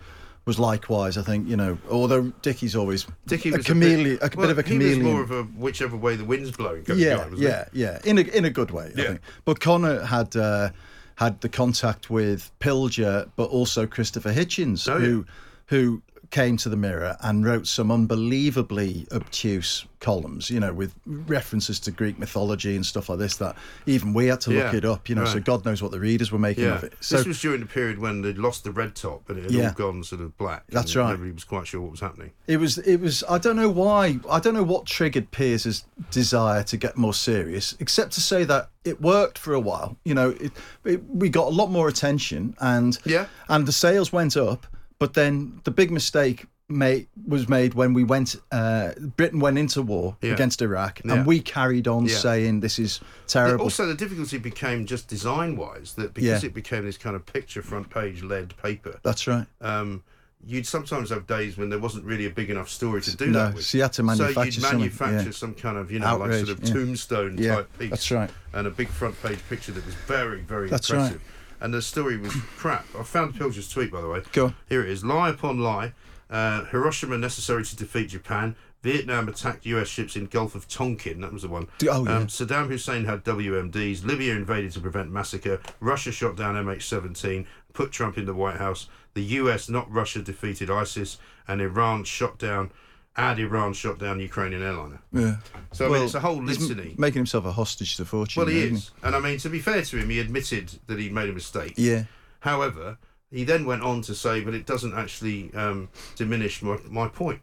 [0.47, 1.77] Was likewise, I think you know.
[1.91, 5.05] Although Dickie's always Dickie a was chameleon, a a bit, bit, of a He chameleon.
[5.05, 6.83] was more of a whichever way the wind's blowing.
[6.89, 7.99] Yeah, guy, yeah, yeah.
[8.07, 9.07] In a in a good way, I Yeah.
[9.09, 9.21] think.
[9.45, 10.71] But Connor had uh,
[11.17, 15.27] had the contact with Pilger, but also Christopher Hitchens, Oh, who
[15.67, 21.79] who came to the Mirror and wrote some unbelievably obtuse columns, you know, with references
[21.81, 23.37] to Greek mythology and stuff like this.
[23.37, 25.25] That even we had to look Yeah, it up, you know.
[25.25, 25.41] So.
[25.41, 26.95] God knows what the readers were making Yeah, of it.
[27.01, 29.51] So this was during the period when they'd lost the red top and it had
[29.53, 29.69] Yeah.
[29.69, 30.65] all gone sort of black.
[30.69, 31.11] That's right.
[31.11, 32.31] Nobody was quite sure what was happening.
[32.47, 32.79] It was.
[32.79, 33.23] It was.
[33.29, 34.21] I don't know why.
[34.31, 38.71] I don't know what triggered Piers's desire to get more serious, except to say that
[38.85, 39.97] it worked for a while.
[40.05, 40.53] You know, it,
[40.85, 43.27] it, we got a lot more attention, and Yeah.
[43.49, 44.67] and the sales went up.
[45.01, 48.37] But then the big mistake made was made when we went.
[48.53, 50.35] Uh, Britain went into war Yeah.
[50.35, 51.15] against Iraq, Yeah.
[51.15, 52.17] and we carried on Yeah.
[52.19, 53.65] saying this is terrible.
[53.65, 57.63] Also, the difficulty became just design wise that because it became this kind of picture
[57.63, 59.47] front page led paper, That's right.
[59.63, 60.03] um,
[60.47, 63.47] you'd sometimes have days when there wasn't really a big enough story to do No,
[63.47, 63.65] that with.
[63.65, 65.31] so you had to manufacture So you'd manufacture yeah.
[65.33, 66.73] some kind of, you know, like sort of yeah.
[66.75, 67.91] tombstone Yeah, type piece.
[67.91, 68.31] that's right.
[68.53, 71.19] And a big front page picture that was very, very That's right.
[71.61, 72.87] And the story was crap.
[72.99, 74.23] I found Pilger's tweet, by the way.
[74.33, 74.55] Go on.
[74.69, 75.05] Here it is.
[75.05, 75.93] Lie upon lie.
[76.31, 78.57] Uh, Hiroshima necessary to defeat Japan.
[78.83, 81.21] Vietnam attacked US ships in Gulf of Tonkin.
[81.21, 81.67] That was the one.
[81.83, 82.17] Oh, yeah.
[82.17, 84.05] um, Saddam Hussein had WMDs.
[84.05, 85.61] Libya invaded to prevent massacre.
[85.81, 87.47] Russia shot down MH17.
[87.75, 88.89] Put Trump in the White House.
[89.15, 91.19] The US, not Russia, defeated ISIS.
[91.47, 92.71] And Iran shot down.
[93.17, 95.01] And Iran shot down Ukrainian airliner.
[95.13, 95.37] Yeah.
[95.73, 96.95] So I mean, it's a whole litany.
[96.97, 98.41] making himself a hostage to fortune.
[98.41, 98.91] Well, he isn't is.
[99.03, 101.75] And I mean, to be fair to him, he admitted that he made a mistake.
[101.77, 102.05] Yeah.
[102.41, 102.99] However,
[103.31, 107.41] he then went on to say, but it doesn't actually um, diminish my, my point.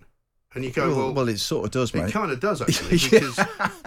[0.56, 2.06] And you go, Well, well, well, it sort of does, mate.
[2.10, 3.40] it kind of does actually, because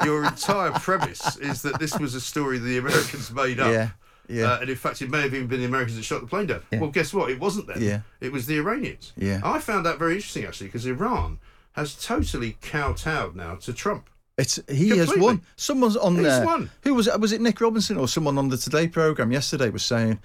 [0.04, 3.72] your entire premise is that this was a story the Americans made up.
[3.72, 3.90] Yeah,
[4.28, 4.52] yeah.
[4.52, 6.46] Uh, and in fact, it may have even been the Americans that shot the plane
[6.46, 6.62] down.
[6.70, 6.80] Yeah.
[6.80, 7.30] Well, guess what?
[7.30, 7.82] It wasn't them.
[7.82, 8.02] Yeah.
[8.20, 9.12] It was the Iranians.
[9.16, 9.40] Yeah.
[9.42, 11.38] I found that very interesting actually, because Iran
[11.80, 14.08] has totally kowtowed now to Trump.
[14.38, 15.42] It's he has won.
[15.56, 16.46] Someone's on He's there.
[16.46, 16.70] won.
[16.82, 17.20] Who was it?
[17.20, 20.18] Was it Nick Robinson or someone on the Today program yesterday was saying,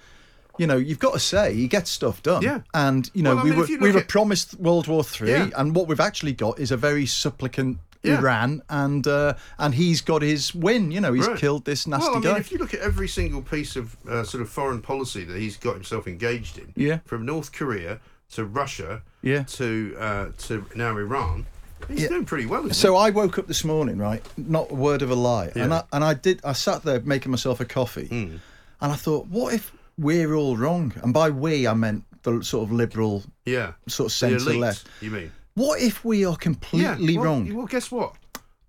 [0.58, 2.42] you know, you've got to say he gets stuff done.
[2.42, 2.60] Yeah.
[2.72, 5.50] And you know, Well, we mean, were we were at- promised World War Three, Yeah.
[5.56, 8.18] and what we've actually got is a very supplicant Yeah.
[8.20, 10.92] Iran, and uh, and he's got his win.
[10.92, 11.38] You know, he's Right.
[11.38, 12.38] killed this nasty well, I mean, guy.
[12.38, 15.56] if you look at every single piece of uh, sort of foreign policy that he's
[15.58, 17.00] got himself engaged in, Yeah.
[17.04, 18.00] from North Korea
[18.32, 19.42] to Russia, Yeah.
[19.42, 21.46] to uh, to now Iran,
[21.88, 22.08] he's Yeah.
[22.08, 22.60] doing pretty well.
[22.62, 24.24] Isn't So I woke up this morning, right?
[24.36, 25.64] Not a word of a lie, yeah.
[25.64, 26.40] and I and I did.
[26.44, 28.36] I sat there making myself a coffee, Hmm.
[28.80, 30.92] and I thought, what if we're all wrong?
[31.02, 34.86] And by we, I meant the sort of liberal, yeah, sort of centre left.
[35.00, 35.32] You mean?
[35.54, 37.20] What if we are completely yeah.
[37.20, 37.54] well, wrong?
[37.54, 38.14] Well, guess what?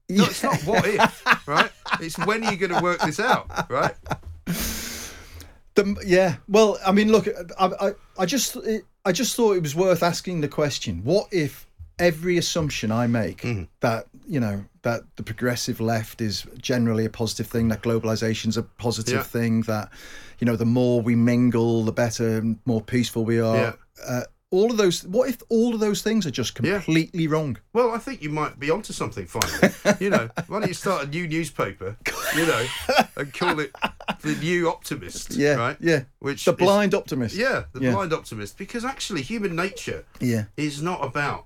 [0.09, 1.69] No, it's not what if, right?
[1.99, 3.95] It's when are you going to work this out, right?
[5.77, 6.35] The, yeah.
[6.47, 7.27] Well, I mean, look,
[7.59, 11.27] I, I, I just, it, I just thought it was worth asking the question: What
[11.31, 11.65] if
[11.99, 13.63] every assumption I make Mm-hmm.
[13.79, 18.63] that you know that the progressive left is generally a positive thing, that globalization's a
[18.63, 19.23] positive Yeah.
[19.23, 19.89] thing, that
[20.39, 23.57] you know the more we mingle, the better, and more peaceful we are.
[23.57, 23.73] Yeah.
[24.07, 25.03] Uh, all of those.
[25.05, 26.75] What if all of those things are just Yeah.
[26.81, 27.57] completely wrong?
[27.73, 29.73] Well, I think you might be onto something finally.
[29.99, 31.97] you know, why don't you start a new newspaper,
[32.35, 32.65] you know,
[33.17, 33.71] and call it
[34.21, 35.35] the New Optimist?
[35.35, 35.55] Yeah.
[35.55, 35.77] right.
[35.79, 36.03] Yeah.
[36.19, 37.35] Which the is- blind optimist.
[37.35, 37.91] Yeah, the Yeah.
[37.91, 38.57] blind optimist.
[38.57, 40.45] Because actually, human nature Yeah.
[40.55, 41.45] is not about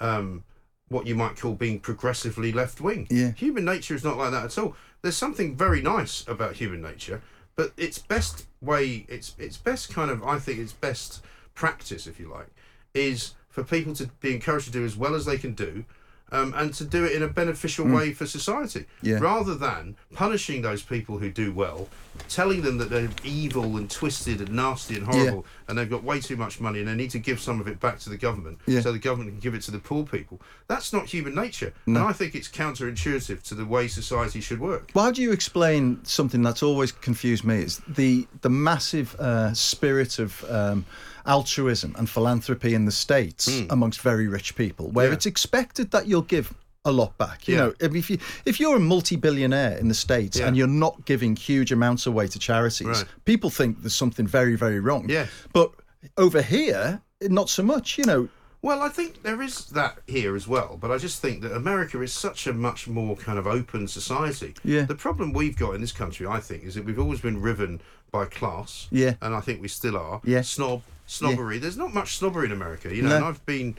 [0.00, 0.42] um,
[0.88, 3.06] what you might call being progressively left wing.
[3.10, 3.30] Yeah.
[3.32, 4.76] Human nature is not like that at all.
[5.02, 7.22] There's something very nice about human nature,
[7.56, 11.22] but its best way, its its best kind of, I think, its best
[11.54, 12.48] practice, if you like,
[12.94, 15.84] is for people to be encouraged to do as well as they can do.
[16.32, 18.86] Um, and to do it in a beneficial way for society, Mm.
[19.02, 19.18] Yeah.
[19.20, 21.88] rather than punishing those people who do well,
[22.28, 26.18] telling them that they're evil and twisted and nasty and horrible, and they've got way
[26.20, 28.58] too much money and they need to give some of it back to the government
[28.66, 28.80] Yeah.
[28.80, 30.40] so the government can give it to the poor people.
[30.66, 31.72] That's not human nature.
[31.86, 34.90] And I think it's counterintuitive to the way society should work.
[34.94, 37.58] Well, how do you explain something that's always confused me?
[37.62, 40.84] Is the the massive uh, spirit of um,
[41.26, 43.66] altruism and philanthropy in the states hmm.
[43.70, 45.08] amongst very rich people, where.
[45.08, 45.14] Yeah.
[45.14, 46.52] it's expected that you'll give
[46.84, 47.48] a lot back.
[47.48, 47.60] You Yeah.
[47.60, 50.46] know, if you if you're a multi-billionaire in the states Yeah.
[50.48, 53.04] and you're not giving huge amounts away to charities, Right.
[53.24, 55.08] people think there's something very very wrong.
[55.08, 55.26] Yeah.
[55.52, 55.72] but
[56.18, 57.96] over here, not so much.
[57.98, 58.28] You know,
[58.60, 62.00] Well, I think there is that here as well, but I just think that America
[62.02, 64.54] is such a much more kind of open society.
[64.64, 64.82] Yeah.
[64.86, 67.80] The problem we've got in this country, I think, is that we've always been riven
[68.10, 68.88] by class.
[68.90, 69.14] Yeah.
[69.20, 70.20] And I think we still are.
[70.24, 70.40] Yeah.
[70.42, 71.58] Snob, snobbery.
[71.58, 73.10] There's not much snobbery in America, you know.
[73.10, 73.16] No.
[73.16, 73.76] And I've been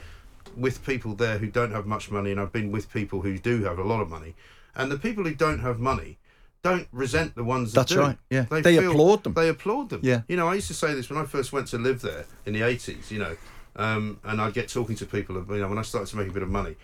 [0.55, 3.63] with people there who don't have much money, and I've been with people who do
[3.63, 4.35] have a lot of money.
[4.75, 6.17] And the people who don't have money
[6.61, 7.99] don't resent the ones that That's do.
[7.99, 8.45] right, yeah.
[8.49, 9.33] They applaud them.
[9.33, 10.01] They applaud them.
[10.03, 10.21] Yeah.
[10.27, 12.53] You know, I used to say this when I first went to live there in
[12.53, 13.38] the 80s, you know,
[13.75, 16.31] um, and I'd get talking to people, you know, when I started to make a
[16.31, 16.75] bit of money,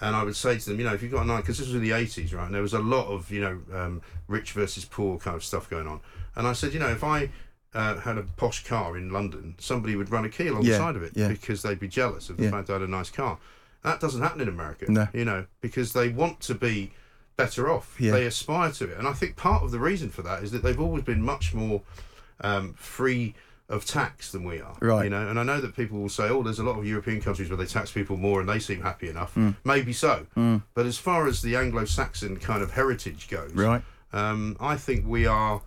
[0.00, 1.68] and I would say to them, you know, if you've got a night, because this
[1.68, 4.52] was in the 80s, right, and there was a lot of, you know, um, rich
[4.52, 6.00] versus poor kind of stuff going on.
[6.34, 7.30] And I said, you know, if I
[7.78, 10.78] uh, had a posh car in London, somebody would run a key along Yeah, the
[10.78, 11.28] side of it yeah.
[11.28, 12.50] because they'd be jealous of the Yeah.
[12.50, 13.38] fact I had a nice car.
[13.84, 14.86] That doesn't happen in America.
[14.90, 15.06] No.
[15.12, 16.92] You know, because they want to be
[17.36, 17.96] better off.
[17.98, 18.98] They aspire to it.
[18.98, 21.54] And I think part of the reason for that is that they've always been much
[21.54, 21.82] more
[22.40, 23.34] um, free
[23.68, 24.74] of tax than we are.
[24.80, 25.04] Right.
[25.04, 27.20] You know, and I know that people will say, oh, there's a lot of European
[27.20, 29.34] countries where they tax people more and they seem happy enough.
[29.36, 29.54] Mm.
[29.64, 30.26] Maybe so.
[30.74, 33.82] But as far as the Anglo Saxon kind of heritage goes, Right.
[34.12, 35.60] um, I think we are,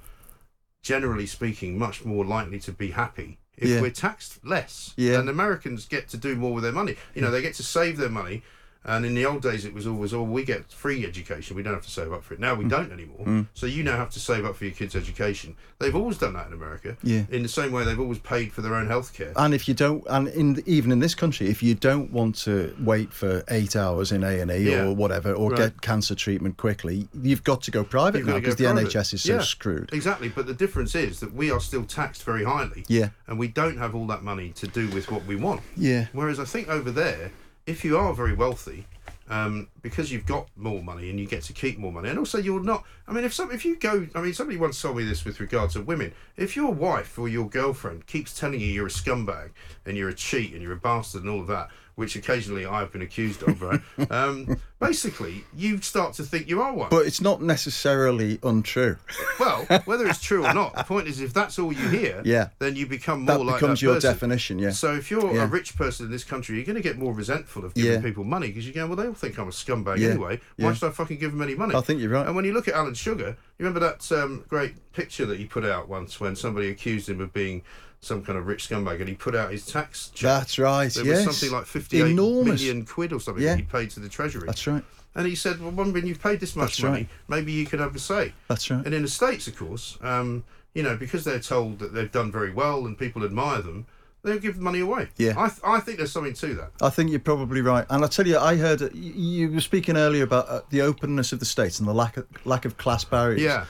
[0.81, 3.81] generally speaking, much more likely to be happy if Yeah.
[3.81, 4.93] we're taxed less.
[4.95, 5.19] Yeah.
[5.19, 6.95] And Americans get to do more with their money.
[7.13, 8.43] You know, they get to save their money.
[8.83, 11.55] And in the old days, it was always, oh, we get free education.
[11.55, 12.39] We don't have to save up for it.
[12.39, 12.59] Now Mm.
[12.59, 13.45] we don't anymore.
[13.53, 15.55] So you now have to save up for your kids' education.
[15.77, 16.97] They've always done that in America.
[17.03, 17.23] Yeah.
[17.29, 19.33] In the same way, they've always paid for their own healthcare.
[19.35, 22.75] And if you don't, and in even in this country, if you don't want to
[22.79, 25.57] wait for eight hours in A and E or whatever, or Right.
[25.57, 28.55] get cancer treatment quickly, you've got to go private You've now got to go because
[28.57, 28.87] the private.
[28.89, 29.89] NHS is so Yeah, screwed.
[29.93, 32.83] Exactly, but the difference is that we are still taxed very highly.
[32.87, 33.09] Yeah.
[33.27, 35.61] And we don't have all that money to do with what we want.
[35.77, 36.07] Yeah.
[36.13, 37.31] Whereas I think over there,
[37.71, 38.85] if you are very wealthy,
[39.29, 42.37] um, because you've got more money and you get to keep more money, and also
[42.37, 42.83] you're not.
[43.07, 45.39] I mean, if some, if you go, I mean, somebody once told me this with
[45.39, 46.13] regard to women.
[46.35, 49.51] If your wife or your girlfriend keeps telling you you're a scumbag
[49.85, 51.69] and you're a cheat and you're a bastard and all of that,
[52.01, 53.79] which occasionally I've been accused of, right?
[54.09, 56.89] um, basically, you start to think you are one.
[56.89, 58.97] But it's not necessarily untrue.
[59.39, 62.49] Well, whether it's true or not, the point is if that's all you hear, Yeah.
[62.57, 64.11] then you become more That like becomes that your person.
[64.13, 64.71] definition, yeah.
[64.71, 65.43] So if you're Yeah.
[65.43, 68.01] a rich person in this country, you're going to get more resentful of giving Yeah.
[68.01, 70.09] people money because you're going, well, they all think I'm a scumbag Yeah.
[70.09, 70.39] anyway.
[70.57, 71.75] Why should I fucking give them any money?
[71.75, 72.25] I think you're right.
[72.25, 75.45] And when you look at Alan Sugar, you remember that um, great picture that he
[75.45, 77.61] put out once when somebody accused him of being
[78.01, 80.23] some kind of rich scumbag and he put out his tax check.
[80.39, 80.91] That's right.
[80.91, 81.25] There yes.
[81.27, 82.61] was something like 58 Enormous.
[82.61, 83.51] million quid or something Yeah.
[83.51, 84.47] that he paid to the Treasury.
[84.47, 84.83] That's right.
[85.13, 87.09] And he said, well, when you've paid this much That's money, right.
[87.27, 88.33] maybe you could have a say.
[88.47, 88.83] That's right.
[88.85, 92.31] And in the States, of course, um, you know, because they're told that they've done
[92.31, 93.85] very well and people admire them,
[94.23, 95.09] they'll give money away.
[95.17, 95.33] Yeah.
[95.37, 96.71] I, th- I think there's something to that.
[96.81, 100.23] I think you're probably right, and I tell you, I heard you were speaking earlier
[100.23, 103.41] about uh, the openness of the states and the lack of lack of class barriers.
[103.41, 103.65] Yeah.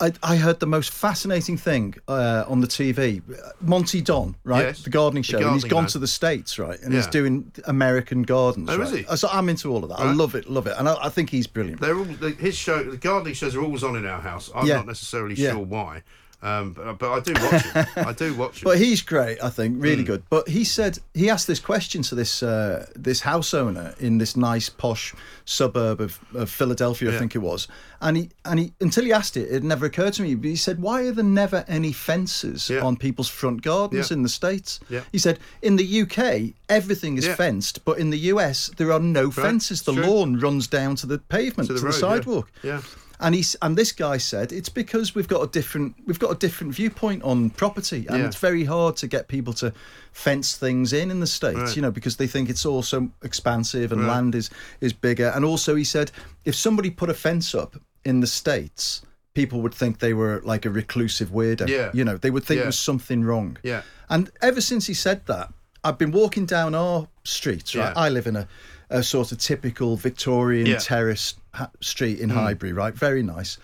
[0.00, 3.22] I, I heard the most fascinating thing uh, on the TV.
[3.60, 5.90] Monty Don, right, Yes, the gardening the show, and he's gone man.
[5.90, 8.68] to the states, right, and he's doing American gardens.
[8.70, 8.86] Oh, right?
[8.88, 9.16] is he?
[9.16, 10.00] So I'm into all of that.
[10.00, 11.80] I love it, love it, and I, I think he's brilliant.
[11.80, 12.82] They're all the, his show.
[12.82, 14.50] The gardening shows are always on in our house.
[14.54, 14.76] I'm Yeah.
[14.76, 15.52] not necessarily Yeah.
[15.52, 16.02] sure why,
[16.46, 17.88] um, but, but I do watch it.
[18.10, 18.64] I do watch it.
[18.64, 20.12] But he's great, I think, really Hmm.
[20.12, 20.22] good.
[20.30, 24.36] But he said he asked this question to this uh, this house owner in this
[24.36, 27.68] nice posh suburb of, of Philadelphia, I think it was,
[28.00, 30.34] and he and he until he asked it, it never occurred to me.
[30.34, 32.80] But he said, "Why are there never any fences Yeah.
[32.82, 34.16] on people's front gardens Yeah.
[34.16, 35.02] in the states?" Yeah.
[35.12, 37.34] He said, "In the UK, everything is Yeah.
[37.36, 39.82] fenced, but in the US, there are no fences.
[39.82, 40.04] The True.
[40.06, 42.00] lawn runs down to the pavement, To to the the, road, yeah.
[42.00, 42.80] sidewalk." Yeah.
[43.20, 46.34] And he's and this guy said it's because we've got a different we've got a
[46.34, 48.26] different viewpoint on property, and Yeah.
[48.26, 49.72] it's very hard to get people to
[50.12, 51.76] fence things in in the states, Right.
[51.76, 54.08] you know, because they think it's all so expansive and Right.
[54.14, 54.50] land is
[54.80, 55.28] is bigger.
[55.34, 56.10] And also, he said
[56.44, 59.02] if somebody put a fence up in the states,
[59.34, 61.68] people would think they were like a reclusive weirdo.
[61.68, 61.90] Yeah.
[61.92, 62.62] you know, they would think Yeah.
[62.62, 63.56] there was something wrong.
[63.62, 63.82] Yeah.
[64.08, 65.52] And ever since he said that,
[65.84, 67.74] I've been walking down our streets.
[67.74, 68.02] Right, Yeah.
[68.04, 68.48] I live in a,
[68.90, 70.78] a sort of typical Victorian Yeah.
[70.78, 72.34] terrace ha- street in mm.
[72.34, 72.72] Highbury.
[72.72, 73.58] Right, very nice.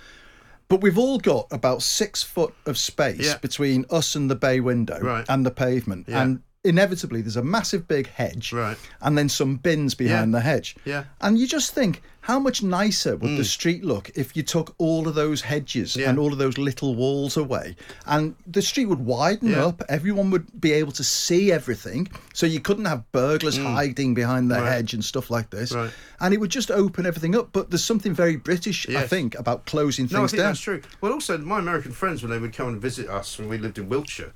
[0.68, 3.36] But we've all got about six foot of space Yeah.
[3.38, 5.24] between us and the bay window Right.
[5.28, 6.22] and the pavement, Yeah.
[6.22, 8.76] and inevitably there's a massive big hedge, Right.
[9.00, 10.38] and then some bins behind Yeah.
[10.38, 10.76] the hedge.
[10.84, 11.04] Yeah.
[11.20, 15.08] And you just think, how much nicer would the street look if you took all
[15.08, 16.00] of those hedges Mm.
[16.00, 16.10] Yeah.
[16.10, 17.74] and all of those little walls away,
[18.06, 19.66] and the street would widen Yeah.
[19.66, 19.82] up.
[19.88, 24.54] Everyone would be able to see everything, so you couldn't have burglars hiding behind the
[24.54, 24.60] Mm.
[24.62, 24.72] Right.
[24.72, 25.72] hedge and stuff like this.
[25.72, 25.90] Right.
[26.20, 27.48] And it would just open everything up.
[27.52, 30.50] But there's something very British, I think, about closing things No, I think down.
[30.50, 30.80] that's true.
[31.00, 33.78] Well, also, my American friends, when they would come and visit us when we lived
[33.78, 34.32] in Wiltshire,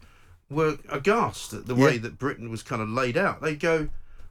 [0.50, 2.02] were aghast at the way Yeah.
[2.02, 3.40] that Britain was kind of laid out.
[3.42, 3.88] They'd go,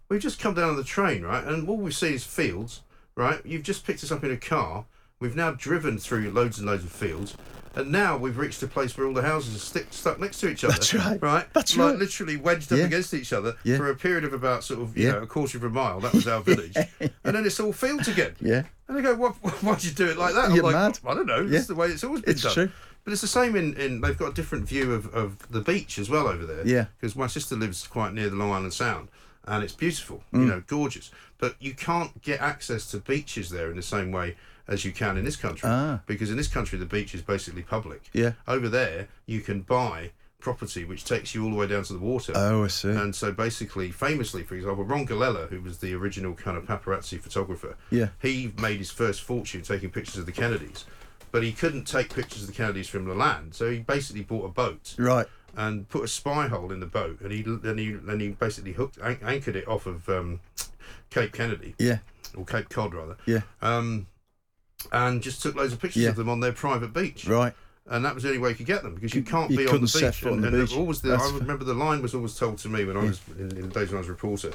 [0.07, 1.43] We've just come down on the train, right?
[1.43, 2.81] And all we see is fields,
[3.15, 3.43] right?
[3.43, 4.85] You've just picked us up in a car.
[5.19, 7.35] We've now driven through loads and loads of fields.
[7.73, 10.49] And now we've reached a place where all the houses are stick, stuck next to
[10.49, 10.73] each other.
[10.73, 11.19] That's right.
[11.21, 11.53] Right?
[11.53, 11.99] That's like right.
[11.99, 12.85] literally wedged up Yeah.
[12.85, 13.77] against each other Yeah.
[13.77, 15.99] for a period of about sort of, you know, a quarter of a mile.
[16.01, 16.75] That was our village.
[16.99, 18.35] and then it's all fields again.
[18.39, 18.61] Yeah.
[18.87, 19.31] And they go, what,
[19.63, 20.45] why'd you do it like that?
[20.45, 20.99] I'm You're like, mad.
[21.05, 21.47] I don't know.
[21.49, 22.53] It's the way it's always been It's done.
[22.53, 22.71] true.
[23.05, 25.97] But it's the same in, in they've got a different view of, of the beach
[25.99, 26.65] as well over there.
[26.67, 26.85] Yeah.
[26.99, 29.07] Because my sister lives quite near the Long Island Sound
[29.47, 30.39] and it's beautiful, Mm.
[30.39, 31.11] you know, gorgeous.
[31.37, 34.35] But you can't get access to beaches there in the same way
[34.67, 35.69] as you can in this country.
[35.69, 35.99] Ah.
[36.07, 38.09] Because in this country, the beach is basically public.
[38.11, 38.31] Yeah.
[38.47, 41.99] Over there, you can buy property which takes you all the way down to the
[41.99, 42.33] water.
[42.35, 42.89] Oh, I see.
[42.89, 47.19] And so basically, famously, for example, Ron Galella, who was the original kind of paparazzi
[47.19, 48.09] photographer, Yeah.
[48.19, 50.85] he made his first fortune taking pictures of the Kennedys
[51.31, 54.45] but he couldn't take pictures of the Kennedys from the land, so he basically bought
[54.45, 55.27] a boat Right.
[55.55, 58.73] and put a spy hole in the boat, and he then he and he basically
[58.73, 60.39] hooked an- anchored it off of um,
[61.09, 61.99] Cape Kennedy Yeah.
[62.35, 63.41] or Cape Cod rather, Yeah.
[63.61, 64.07] um,
[64.91, 66.09] and just took loads of pictures Yeah.
[66.09, 67.25] of them on their private beach.
[67.27, 67.53] Right.
[67.87, 69.67] And that was the only way you could get them because you can't you be
[69.67, 70.15] on the beach.
[70.19, 70.75] foot on and, the and beach.
[70.75, 73.21] always the, That's I remember the line was always told to me when I was
[73.37, 74.51] in, in the days when I was a reporter.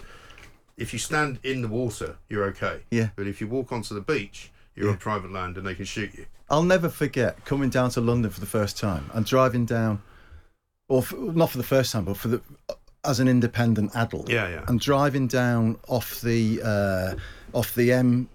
[0.76, 2.80] If you stand in the water, you're okay.
[2.90, 3.10] Yeah.
[3.14, 4.92] But if you walk onto the beach, you're Yeah.
[4.92, 6.26] on private land and they can shoot you.
[6.50, 10.02] I'll never forget coming down to London for the first time and driving down,
[10.88, 12.40] or f not for the first time, but for the
[13.04, 14.28] as an independent adult.
[14.28, 14.64] Yeah, yeah.
[14.68, 18.28] And driving down off the uh, off the M.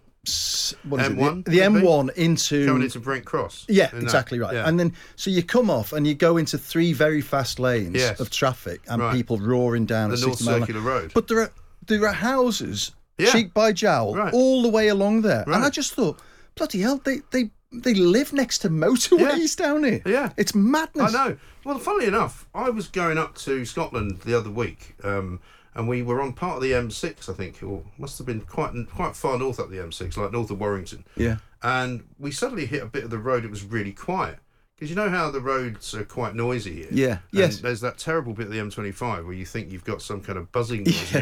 [0.90, 1.46] What is M1, it?
[1.46, 1.88] The, the would it be?
[1.88, 3.66] M1 into Coming into Brent Cross.
[3.70, 4.04] Yeah, and that.
[4.06, 4.56] exactly right.
[4.56, 4.68] Yeah.
[4.68, 8.20] And then so you come off and you go into three very fast lanes Yes.
[8.20, 9.14] of traffic and Right.
[9.14, 10.82] people roaring down The North 60 Circular.
[10.82, 11.12] Road.
[11.14, 11.52] But there are
[11.86, 13.32] there are houses Yeah.
[13.34, 14.34] cheek by jowl Right.
[14.34, 16.20] all the way along there, and I just thought,
[16.56, 20.02] bloody hell, they they they live next to motorways down here.
[20.06, 20.32] Yeah.
[20.38, 21.14] it's madness.
[21.14, 21.38] I know.
[21.64, 25.40] Well, funnily enough, I was going up to Scotland the other week, um,
[25.74, 28.72] and we were on part of the M6, I think, or must have been quite
[28.94, 31.04] quite far north up the M6, like north of Warrington.
[31.18, 31.38] Yeah.
[31.64, 33.44] And we suddenly hit a bit of the road.
[33.44, 34.38] It was really quiet
[34.76, 36.88] because you know how the roads are quite noisy here.
[36.92, 37.58] Yeah, And yes.
[37.60, 40.52] There's that terrible bit of the M25 where you think you've got some kind of
[40.52, 41.12] buzzing noise.
[41.14, 41.22] Yeah.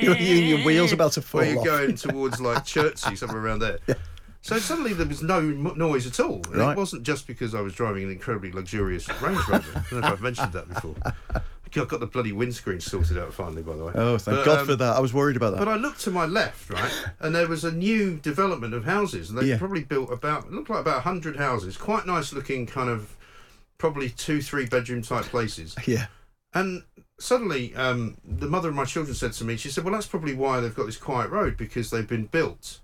[0.00, 1.64] you're- your, your, wheels about to fall where you're off.
[1.66, 3.78] going towards like Chertsey, somewhere around there.
[4.44, 6.42] So suddenly there was no m- noise at all.
[6.48, 6.72] And Right.
[6.72, 9.64] It wasn't just because I was driving an incredibly luxurious Range Rover.
[9.74, 10.94] I don't know if I've mentioned that before.
[11.76, 13.92] I've got the bloody windscreen sorted out finally, by the way.
[13.96, 14.96] Oh, thank But, God um, for that.
[14.96, 15.58] I was worried about that.
[15.60, 19.28] But I looked to my left, right, and there was a new development of houses,
[19.30, 19.58] and they Yeah.
[19.58, 23.16] probably built about it looked like about hundred houses, quite nice looking, kind of
[23.78, 25.74] probably two, three bedroom type places.
[25.86, 26.06] yeah.
[26.52, 26.84] And
[27.18, 30.34] suddenly, um, the mother of my children said to me, she said, "Well, that's probably
[30.34, 32.78] why they've got this quiet road because they've been built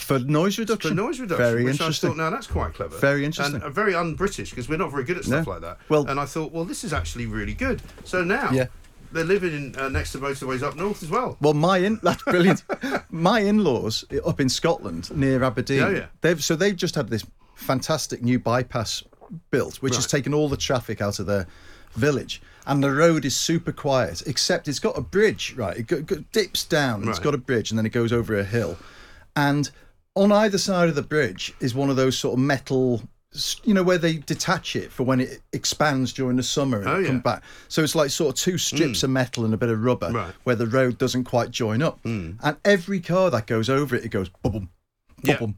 [0.00, 0.90] For noise reduction.
[0.90, 2.10] for noise reduction." Very which interesting.
[2.10, 2.96] I thought, now that's quite clever.
[2.98, 3.56] Very interesting.
[3.56, 5.52] and uh, very un-British because we're not very good at stuff No.
[5.52, 5.78] like that.
[5.88, 7.82] Well- and I thought, well, this is actually really good.
[8.04, 8.66] So now, Yeah.
[9.12, 11.36] they're living in, uh, next to motorways up north as well.
[11.40, 12.62] Well, my in that's brilliant.
[13.10, 15.78] my in-laws up in Scotland near Aberdeen.
[15.80, 16.06] Yeah, yeah.
[16.20, 19.02] They've so they've just had this fantastic new bypass
[19.50, 21.46] built, which has taken all the traffic out of their
[21.96, 24.22] village, and the road is super quiet.
[24.26, 25.76] Except it's got a bridge, right?
[25.90, 27.00] It dips down.
[27.00, 27.24] and It's Right.
[27.24, 28.78] got a bridge, and then it goes over a hill,
[29.34, 29.70] and
[30.18, 33.02] on either side of the bridge is one of those sort of metal.
[33.62, 36.98] You know where they detach it for when it expands during the summer and Oh,
[36.98, 37.06] yeah.
[37.08, 37.42] come back.
[37.68, 39.06] So it's like sort of two strips hmm.
[39.06, 40.34] of metal and a bit of rubber Right.
[40.44, 42.00] where the road doesn't quite join up.
[42.02, 42.32] Hmm.
[42.42, 44.66] And every car that goes over it, it goes bubble,
[45.22, 45.34] Yeah.
[45.34, 45.54] bubble,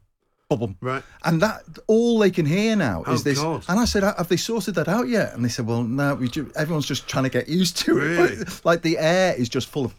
[0.48, 0.74] bubble.
[0.80, 1.04] Right.
[1.24, 3.38] And that all they can hear now is Oh, this.
[3.38, 3.64] God.
[3.68, 6.28] And I said, "Have they sorted that out yet?" And they said, "Well, no, we
[6.28, 8.02] ju- everyone's just trying to get used to it.
[8.18, 8.44] Really?
[8.64, 9.94] like the air is just full of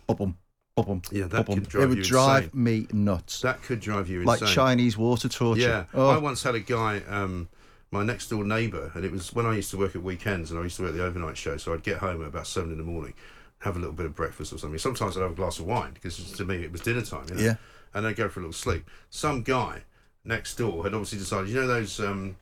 [0.76, 2.64] bubble, Yeah, that could drive It would you drive insane.
[2.64, 3.42] me nuts.
[3.42, 4.46] That could drive you insane.
[4.48, 4.54] like.
[4.56, 5.62] Chinese water torture.
[5.62, 7.50] Yeah, Oh, I once had a guy, um,
[7.92, 10.60] my next door neighbour, and it was when I used to work at weekends, and
[10.60, 11.58] I used to work the overnight show.
[11.58, 13.14] So I'd get home at about seven in the morning,
[13.60, 14.80] have a little bit of breakfast or something.
[14.80, 17.26] Sometimes I'd have a glass of wine because to me it was dinner time.
[17.30, 17.42] You know?
[17.42, 17.56] Yeah.
[17.94, 18.90] and I'd go for a little sleep.
[19.10, 19.84] Some guy
[20.24, 22.38] next door had obviously decided, you know, those um,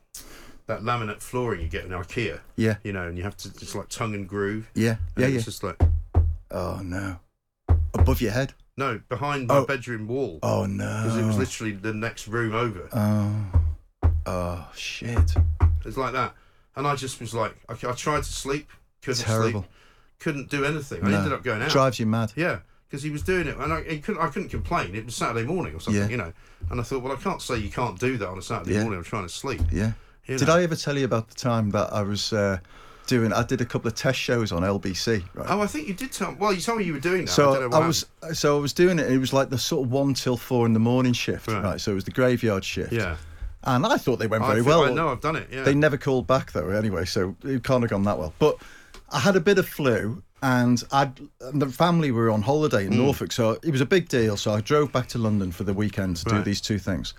[0.66, 2.38] that laminate flooring you get in IKEA.
[2.56, 2.76] Yeah.
[2.84, 4.70] you know, and you have to just like tongue and groove.
[4.74, 5.34] yeah, And yeah, it yeah.
[5.36, 5.76] was just like
[6.52, 7.18] Oh no,
[7.94, 8.52] above your head.
[8.76, 9.66] no behind my Oh.
[9.66, 11.02] bedroom wall Oh no.
[11.04, 11.40] because it was no.
[11.40, 12.88] literally the next room over.
[12.92, 15.34] Oh, oh shit.
[15.84, 16.34] It's like that.
[16.76, 18.68] And I just was like, I, I tried to sleep,
[19.02, 19.60] couldn't Terrible.
[19.62, 19.70] sleep,
[20.18, 21.04] couldn't do anything.
[21.04, 21.18] I No.
[21.18, 21.70] ended up going out.
[21.70, 22.32] Drives you mad.
[22.36, 24.94] Yeah, because he was doing it, and I, he couldn't, I couldn't complain.
[24.94, 26.08] It was Saturday morning or something, Yeah.
[26.08, 26.32] you know.
[26.70, 28.82] And I thought, well, I can't say you can't do that on a Saturday Yeah.
[28.82, 28.98] morning.
[28.98, 29.62] I'm trying to sleep.
[29.72, 29.92] Yeah.
[30.26, 30.56] You Did know.
[30.56, 32.58] I ever tell you about the time that I was uh,
[33.10, 33.32] doing?
[33.32, 35.22] I did a couple of test shows on LBC.
[35.34, 35.46] Right.
[35.50, 36.34] Oh, I think you did tell.
[36.38, 37.32] Well, you told me you were doing that.
[37.32, 39.10] I so know I, was so I was doing it.
[39.10, 41.62] It was like the sort of one till four in the morning shift, Right.
[41.62, 41.80] right?
[41.80, 42.92] So it was the graveyard shift.
[42.92, 43.16] Yeah.
[43.64, 44.84] And I thought they went very think- well.
[44.84, 45.08] I know.
[45.08, 45.48] I've done it.
[45.52, 45.64] Yeah.
[45.64, 46.70] They never called back though.
[46.70, 48.32] Anyway, so it can't have gone that well.
[48.38, 48.56] But
[49.10, 51.20] I had a bit of flu, and I'd
[51.52, 52.98] the family were on holiday in hmm.
[52.98, 54.36] Norfolk, so it was a big deal.
[54.36, 57.12] So I drove back to London for the weekend to do these two things.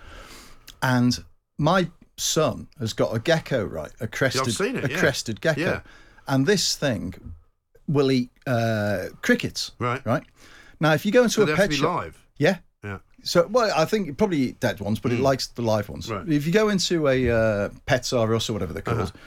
[0.82, 1.24] And
[1.58, 1.88] my
[2.22, 3.92] son has got a gecko, right?
[4.00, 4.98] A crested, seen it, a yeah.
[5.00, 5.80] crested gecko, Yeah.
[6.28, 7.14] and this thing
[7.88, 9.72] will eat uh, crickets.
[9.80, 10.06] Right.
[10.06, 10.24] Right.
[10.80, 12.26] Now, if you go into So a pet shop, live.
[12.38, 12.58] yeah.
[12.84, 13.00] Yeah.
[13.24, 16.10] So, well, I think it probably eat dead ones, but it likes the live ones.
[16.10, 16.28] Right.
[16.28, 19.18] If you go into a uh, Pets R Us or whatever they're called, Uh-huh.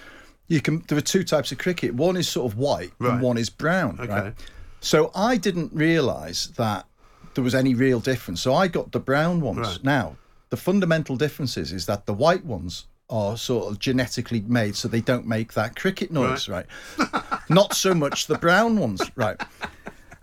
[0.49, 0.83] you can.
[0.89, 1.95] There are two types of cricket.
[1.95, 3.13] One is sort of white, Right.
[3.13, 3.99] and one is brown.
[4.01, 4.09] Okay.
[4.13, 4.35] Right.
[4.81, 6.87] So I didn't realise that
[7.35, 8.41] there was any real difference.
[8.41, 9.59] So I got the brown ones.
[9.67, 9.85] Right.
[9.85, 10.17] Now,
[10.55, 15.01] the fundamental differences is, that the white ones are sort of genetically made so they
[15.01, 16.67] don't make that cricket noise, right?
[17.49, 19.41] Not so much the brown ones, right?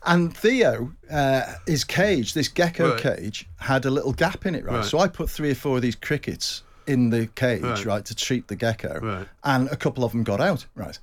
[0.06, 3.02] And Theo, uh, his cage, this gecko Right.
[3.18, 4.78] cage, had a little gap in it, right?
[4.78, 4.86] Right.
[4.86, 7.86] So I put three or four of these crickets in the cage, Right.
[7.86, 9.28] right, to treat the gecko, Right.
[9.44, 10.98] and a couple of them got out, right.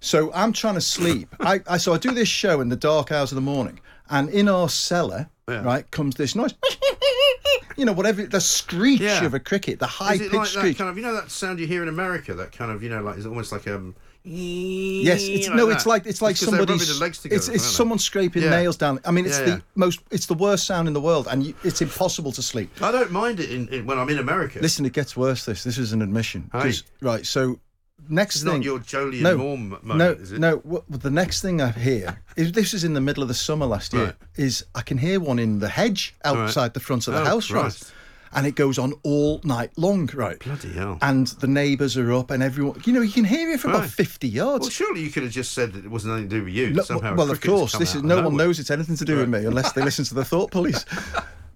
[0.00, 1.28] So I'm trying to sleep.
[1.40, 3.78] I, I so I do this show in the dark hours of the morning,
[4.08, 5.62] and in our cellar, Yeah.
[5.62, 6.54] right, comes this noise.
[7.80, 9.24] You know, whatever the screech Yeah.
[9.24, 10.76] of a cricket, the high pitched it like that screech.
[10.76, 12.34] kind of you know that sound you hear in America?
[12.34, 13.94] That kind of you know like is it almost like um.
[14.22, 16.86] Yes, it's no, it's like it's like somebody's.
[16.98, 18.50] together, it's it's someone scraping Yeah.
[18.50, 19.00] nails down.
[19.06, 20.00] I mean, it's Yeah, the most.
[20.10, 22.68] It's the worst sound in the world, and you, it's impossible to sleep.
[22.82, 24.58] I don't mind it in, in, when I'm in America.
[24.60, 25.46] Listen, it gets worse.
[25.46, 26.50] This this is an admission.
[27.00, 27.24] Right.
[27.24, 27.58] So
[28.10, 28.54] next It's thing.
[28.54, 30.38] not your Jolien no, Morm moment, no, is it?
[30.38, 30.82] no.
[30.88, 33.92] The next thing I hear is this is in the middle of the summer last
[33.92, 34.04] year.
[34.06, 34.14] Right.
[34.36, 37.50] Is I can hear one in the hedge outside the front of the Oh, house,
[37.50, 37.92] right?
[38.32, 40.38] And it goes on all night long, right?
[40.38, 40.98] Bloody hell.
[41.02, 43.88] And the neighbours are up, and everyone, you know, you can hear it from about
[43.88, 44.62] fifty yards.
[44.62, 46.70] Well, surely you could have just said that it wasn't anything to do with you.
[46.70, 49.28] No, Somehow, well, of course, this is no one knows it's anything to do with
[49.28, 50.84] me unless they listen to the Thought Police.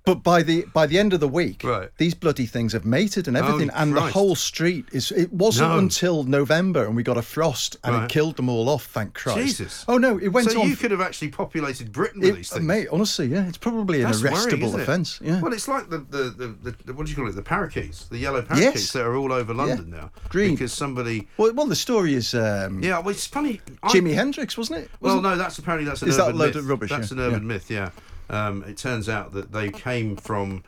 [0.05, 1.89] But by the by the end of the week, Right.
[1.97, 5.11] these bloody things have mated and everything, Oh, and the whole street is.
[5.11, 5.79] It wasn't No.
[5.79, 8.05] until November, and we got a frost, and Right.
[8.05, 8.85] it killed them all off.
[8.85, 9.39] Thank Christ.
[9.39, 9.85] Jesus.
[9.89, 10.69] Oh no, it went so on.
[10.69, 12.63] you could have actually populated Britain with it- these things.
[12.67, 15.21] mate, honestly, yeah, it's probably an That's worrying, arrestable offence.
[15.23, 15.41] Yeah.
[15.41, 17.35] Well, it's like the, the, the, the, what do you call it?
[17.35, 18.93] The parakeets, the yellow parakeets Yes.
[18.93, 20.11] that are all over London now.
[20.29, 20.51] Green.
[20.55, 21.29] Because somebody.
[21.39, 23.63] well, well, the story is um, Yeah, well, it's funny.
[23.83, 24.91] I- Jimi Hendrix, wasn't it?
[25.01, 26.57] Well, Wasn't- no, that's apparently that's an Is that a load myth.
[26.57, 26.91] of rubbish?
[26.91, 27.47] That's Yeah, an urban yeah.
[27.49, 27.71] myth.
[27.71, 27.89] Yeah.
[28.31, 30.63] Um, it turns out that they came from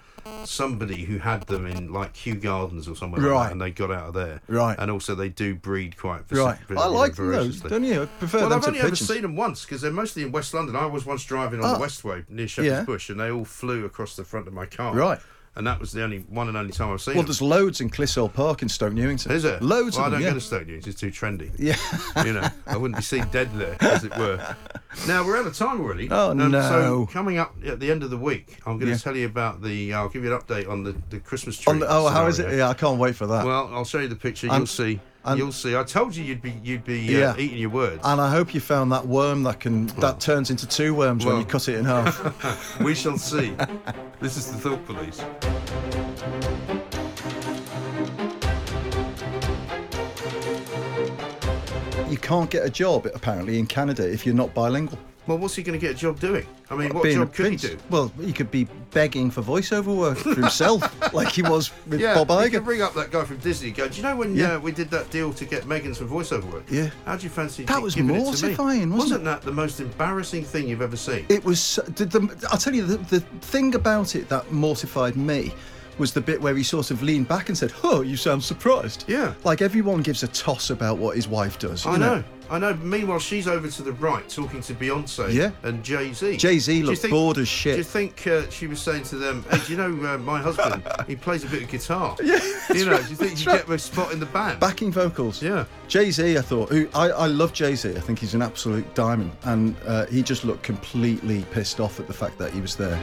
[0.44, 3.90] somebody who had them in like Kew Gardens or somewhere like that, and they got
[3.90, 4.40] out of there.
[4.48, 4.76] Right.
[4.78, 6.22] And also, they do breed quite.
[6.30, 6.58] Right.
[6.70, 8.02] I like though, don't you?
[8.02, 10.74] I prefer well, I've only ever seen them once because they're mostly in West London.
[10.76, 11.78] I was once driving on Oh.
[11.78, 12.82] the Westway near Shepherd's Yeah.
[12.84, 14.94] Bush, and they all flew across the front of my car.
[14.94, 15.20] Right.
[15.56, 17.16] And that was the only one and only time I've seen it.
[17.16, 17.28] Well, them.
[17.28, 19.32] there's loads in Clissold Park in Stoke Newington.
[19.32, 19.62] Is it?
[19.62, 20.18] Loads well, of them.
[20.20, 20.28] I don't yeah.
[20.30, 20.90] go to Stoke Newington.
[20.90, 21.50] It's too trendy.
[21.58, 21.76] Yeah.
[22.24, 24.54] you know, I wouldn't be seen dead there, as it were.
[25.06, 26.08] Now we're out of time really.
[26.10, 26.60] Oh, Um, no.
[26.60, 28.98] So coming up at the end of the week, I'm going to Yeah.
[28.98, 29.94] tell you about the.
[29.94, 31.78] I'll give you an update on the, the Christmas tree.
[31.78, 32.54] The, oh, how is it?
[32.56, 33.44] Yeah, I can't wait for that.
[33.46, 34.48] Well, I'll show you the picture.
[34.48, 35.00] And- You'll see.
[35.26, 35.76] And- You'll see.
[35.76, 37.34] I told you you'd be you'd be uh, Yeah.
[37.36, 38.00] eating your words.
[38.04, 41.38] And I hope you found that worm that can that turns into two worms when
[41.38, 42.80] you cut it in half.
[42.80, 43.54] we shall see.
[44.20, 45.20] this is the Thought Police.
[52.08, 54.98] you can't get a job apparently in Canada if you're not bilingual.
[55.26, 56.46] Well, what's he going to get a job doing?
[56.70, 57.76] I mean, what Being job could he do?
[57.90, 62.14] Well, he could be begging for voiceover work for himself, like he was with Yeah,
[62.22, 62.64] Bob you Iger.
[62.64, 63.70] bring up that guy from Disney.
[63.72, 64.54] Go, do you know when Yeah.
[64.54, 66.64] uh, we did that deal to get Meghan some voiceover work?
[66.70, 66.90] Yeah.
[67.04, 68.24] How do you fancy That was giving it to me?
[68.54, 69.24] mortifying, wasn't it?
[69.24, 71.26] that the most embarrassing thing you've ever seen?
[71.28, 71.78] It was.
[71.94, 75.52] Did the, I'll tell you the, the thing about it that mortified me
[75.98, 79.04] was the bit where he sort of leaned back and said, "Oh, you sound surprised."
[79.08, 79.32] Yeah.
[79.44, 81.86] Like everyone gives a toss about what his wife does.
[81.86, 82.22] I know.
[82.50, 82.74] I know.
[82.74, 85.50] Meanwhile, she's over to the right talking to Beyonce Yeah.
[85.62, 86.36] and Jay Z.
[86.36, 87.74] Jay-Z looked bored as shit.
[87.74, 90.40] Do you think uh, she was saying to them, "Hey, do you know uh, my
[90.40, 90.82] husband?
[91.06, 92.16] he plays a bit of guitar.
[92.22, 92.38] Yeah,
[92.74, 93.00] you know.
[93.02, 93.66] do you think you right.
[93.66, 94.60] get a spot in the band?
[94.60, 95.42] Backing vocals.
[95.42, 95.64] Yeah.
[95.88, 97.96] Jay Z, I thought, who I, I love Jay Z.
[97.96, 102.06] I think he's an absolute diamond, and uh, he just looked completely pissed off at
[102.06, 102.98] the fact that he was there.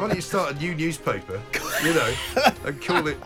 [0.00, 1.38] Why don't you start a new newspaper,
[1.84, 2.14] you know,
[2.64, 3.18] and call it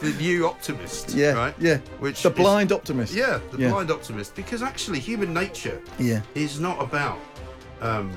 [0.00, 1.10] the New Optimist?
[1.10, 1.54] Yeah, right.
[1.58, 1.78] yeah.
[1.98, 3.12] Which the is- blind optimist.
[3.12, 3.70] Yeah, the Yeah.
[3.70, 4.36] blind optimist.
[4.36, 6.22] Because actually, human nature Yeah.
[6.36, 7.18] is not about
[7.80, 8.10] um,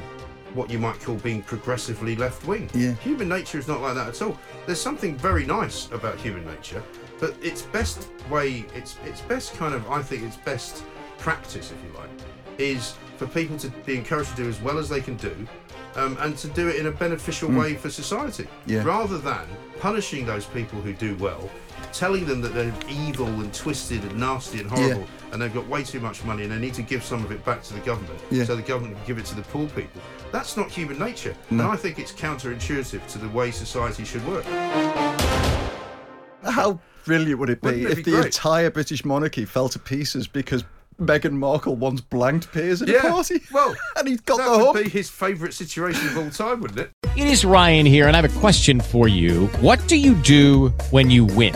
[0.53, 2.69] what you might call being progressively left wing.
[2.75, 2.91] Yeah.
[2.95, 4.37] Human nature is not like that at all.
[4.67, 6.83] There's something very nice about human nature,
[7.19, 10.83] but its best way, its its best kind of, I think, its best
[11.17, 12.09] practice, if you like,
[12.59, 15.35] is for people to be encouraged to do as well as they can do.
[15.95, 18.47] Um, and to do it in a beneficial way for society, Mm.
[18.65, 18.83] Yeah.
[18.83, 19.45] rather than
[19.79, 21.49] punishing those people who do well,
[21.91, 25.83] telling them that they're evil and twisted and nasty and horrible, and they've got way
[25.83, 28.19] too much money and they need to give some of it back to the government
[28.31, 28.45] Yeah.
[28.45, 30.01] so the government can give it to the poor people.
[30.31, 31.35] That's not human nature.
[31.51, 34.45] And I think it's counterintuitive to the way society should work.
[36.43, 38.25] How brilliant would it be it if be the great?
[38.25, 40.63] entire British monarchy fell to pieces because
[40.99, 43.07] Meghan Markle once blanked Piers at Yeah.
[43.07, 43.41] a party?
[43.51, 44.83] Well, and he's got that the would hook.
[44.85, 46.91] be his favourite situation of all time, wouldn't it?
[47.15, 49.47] It is Ryan here, and I have a question for you.
[49.61, 51.55] What do you do when you win?